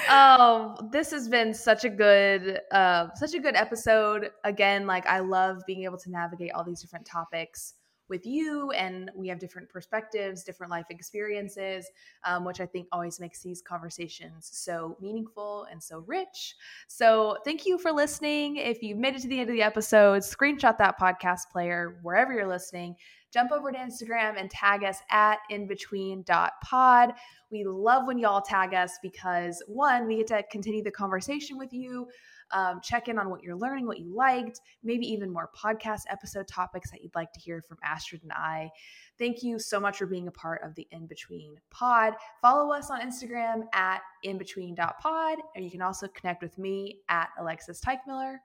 [0.09, 0.79] love.
[0.81, 4.31] um, this has been such a good, uh, such a good episode.
[4.45, 7.75] Again, like I love being able to navigate all these different topics
[8.09, 11.87] with you and we have different perspectives different life experiences
[12.25, 16.57] um, which i think always makes these conversations so meaningful and so rich.
[16.89, 18.57] So thank you for listening.
[18.57, 22.33] If you've made it to the end of the episode screenshot that podcast player wherever
[22.33, 22.97] you're listening.
[23.33, 27.13] Jump over to instagram and tag us at inbetween.pod
[27.51, 31.73] we love when y'all tag us because one we get to continue the conversation with
[31.73, 32.09] you
[32.53, 36.47] um, check in on what you're learning, what you liked, maybe even more podcast episode
[36.49, 38.71] topics that you'd like to hear from Astrid and I.
[39.19, 42.15] Thank you so much for being a part of the In Between Pod.
[42.43, 47.81] Follow us on Instagram at inbetween.pod, and you can also connect with me at Alexis
[47.81, 48.37] Teichmiller.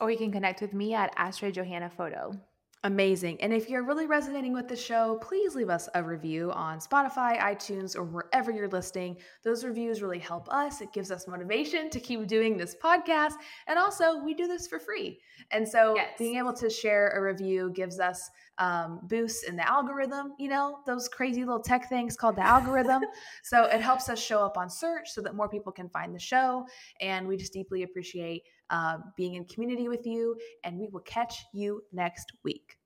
[0.00, 2.32] Or you can connect with me at Astrid Johana Photo.
[2.84, 3.40] Amazing.
[3.40, 7.36] And if you're really resonating with the show, please leave us a review on Spotify,
[7.36, 9.16] iTunes, or wherever you're listening.
[9.42, 10.80] Those reviews really help us.
[10.80, 13.32] It gives us motivation to keep doing this podcast.
[13.66, 15.18] And also, we do this for free.
[15.50, 16.10] And so, yes.
[16.18, 20.78] being able to share a review gives us um, boosts in the algorithm, you know,
[20.86, 23.02] those crazy little tech things called the algorithm.
[23.42, 26.20] so, it helps us show up on search so that more people can find the
[26.20, 26.64] show.
[27.00, 30.36] And we just deeply appreciate uh, being in community with you.
[30.64, 32.78] And we will catch you next week.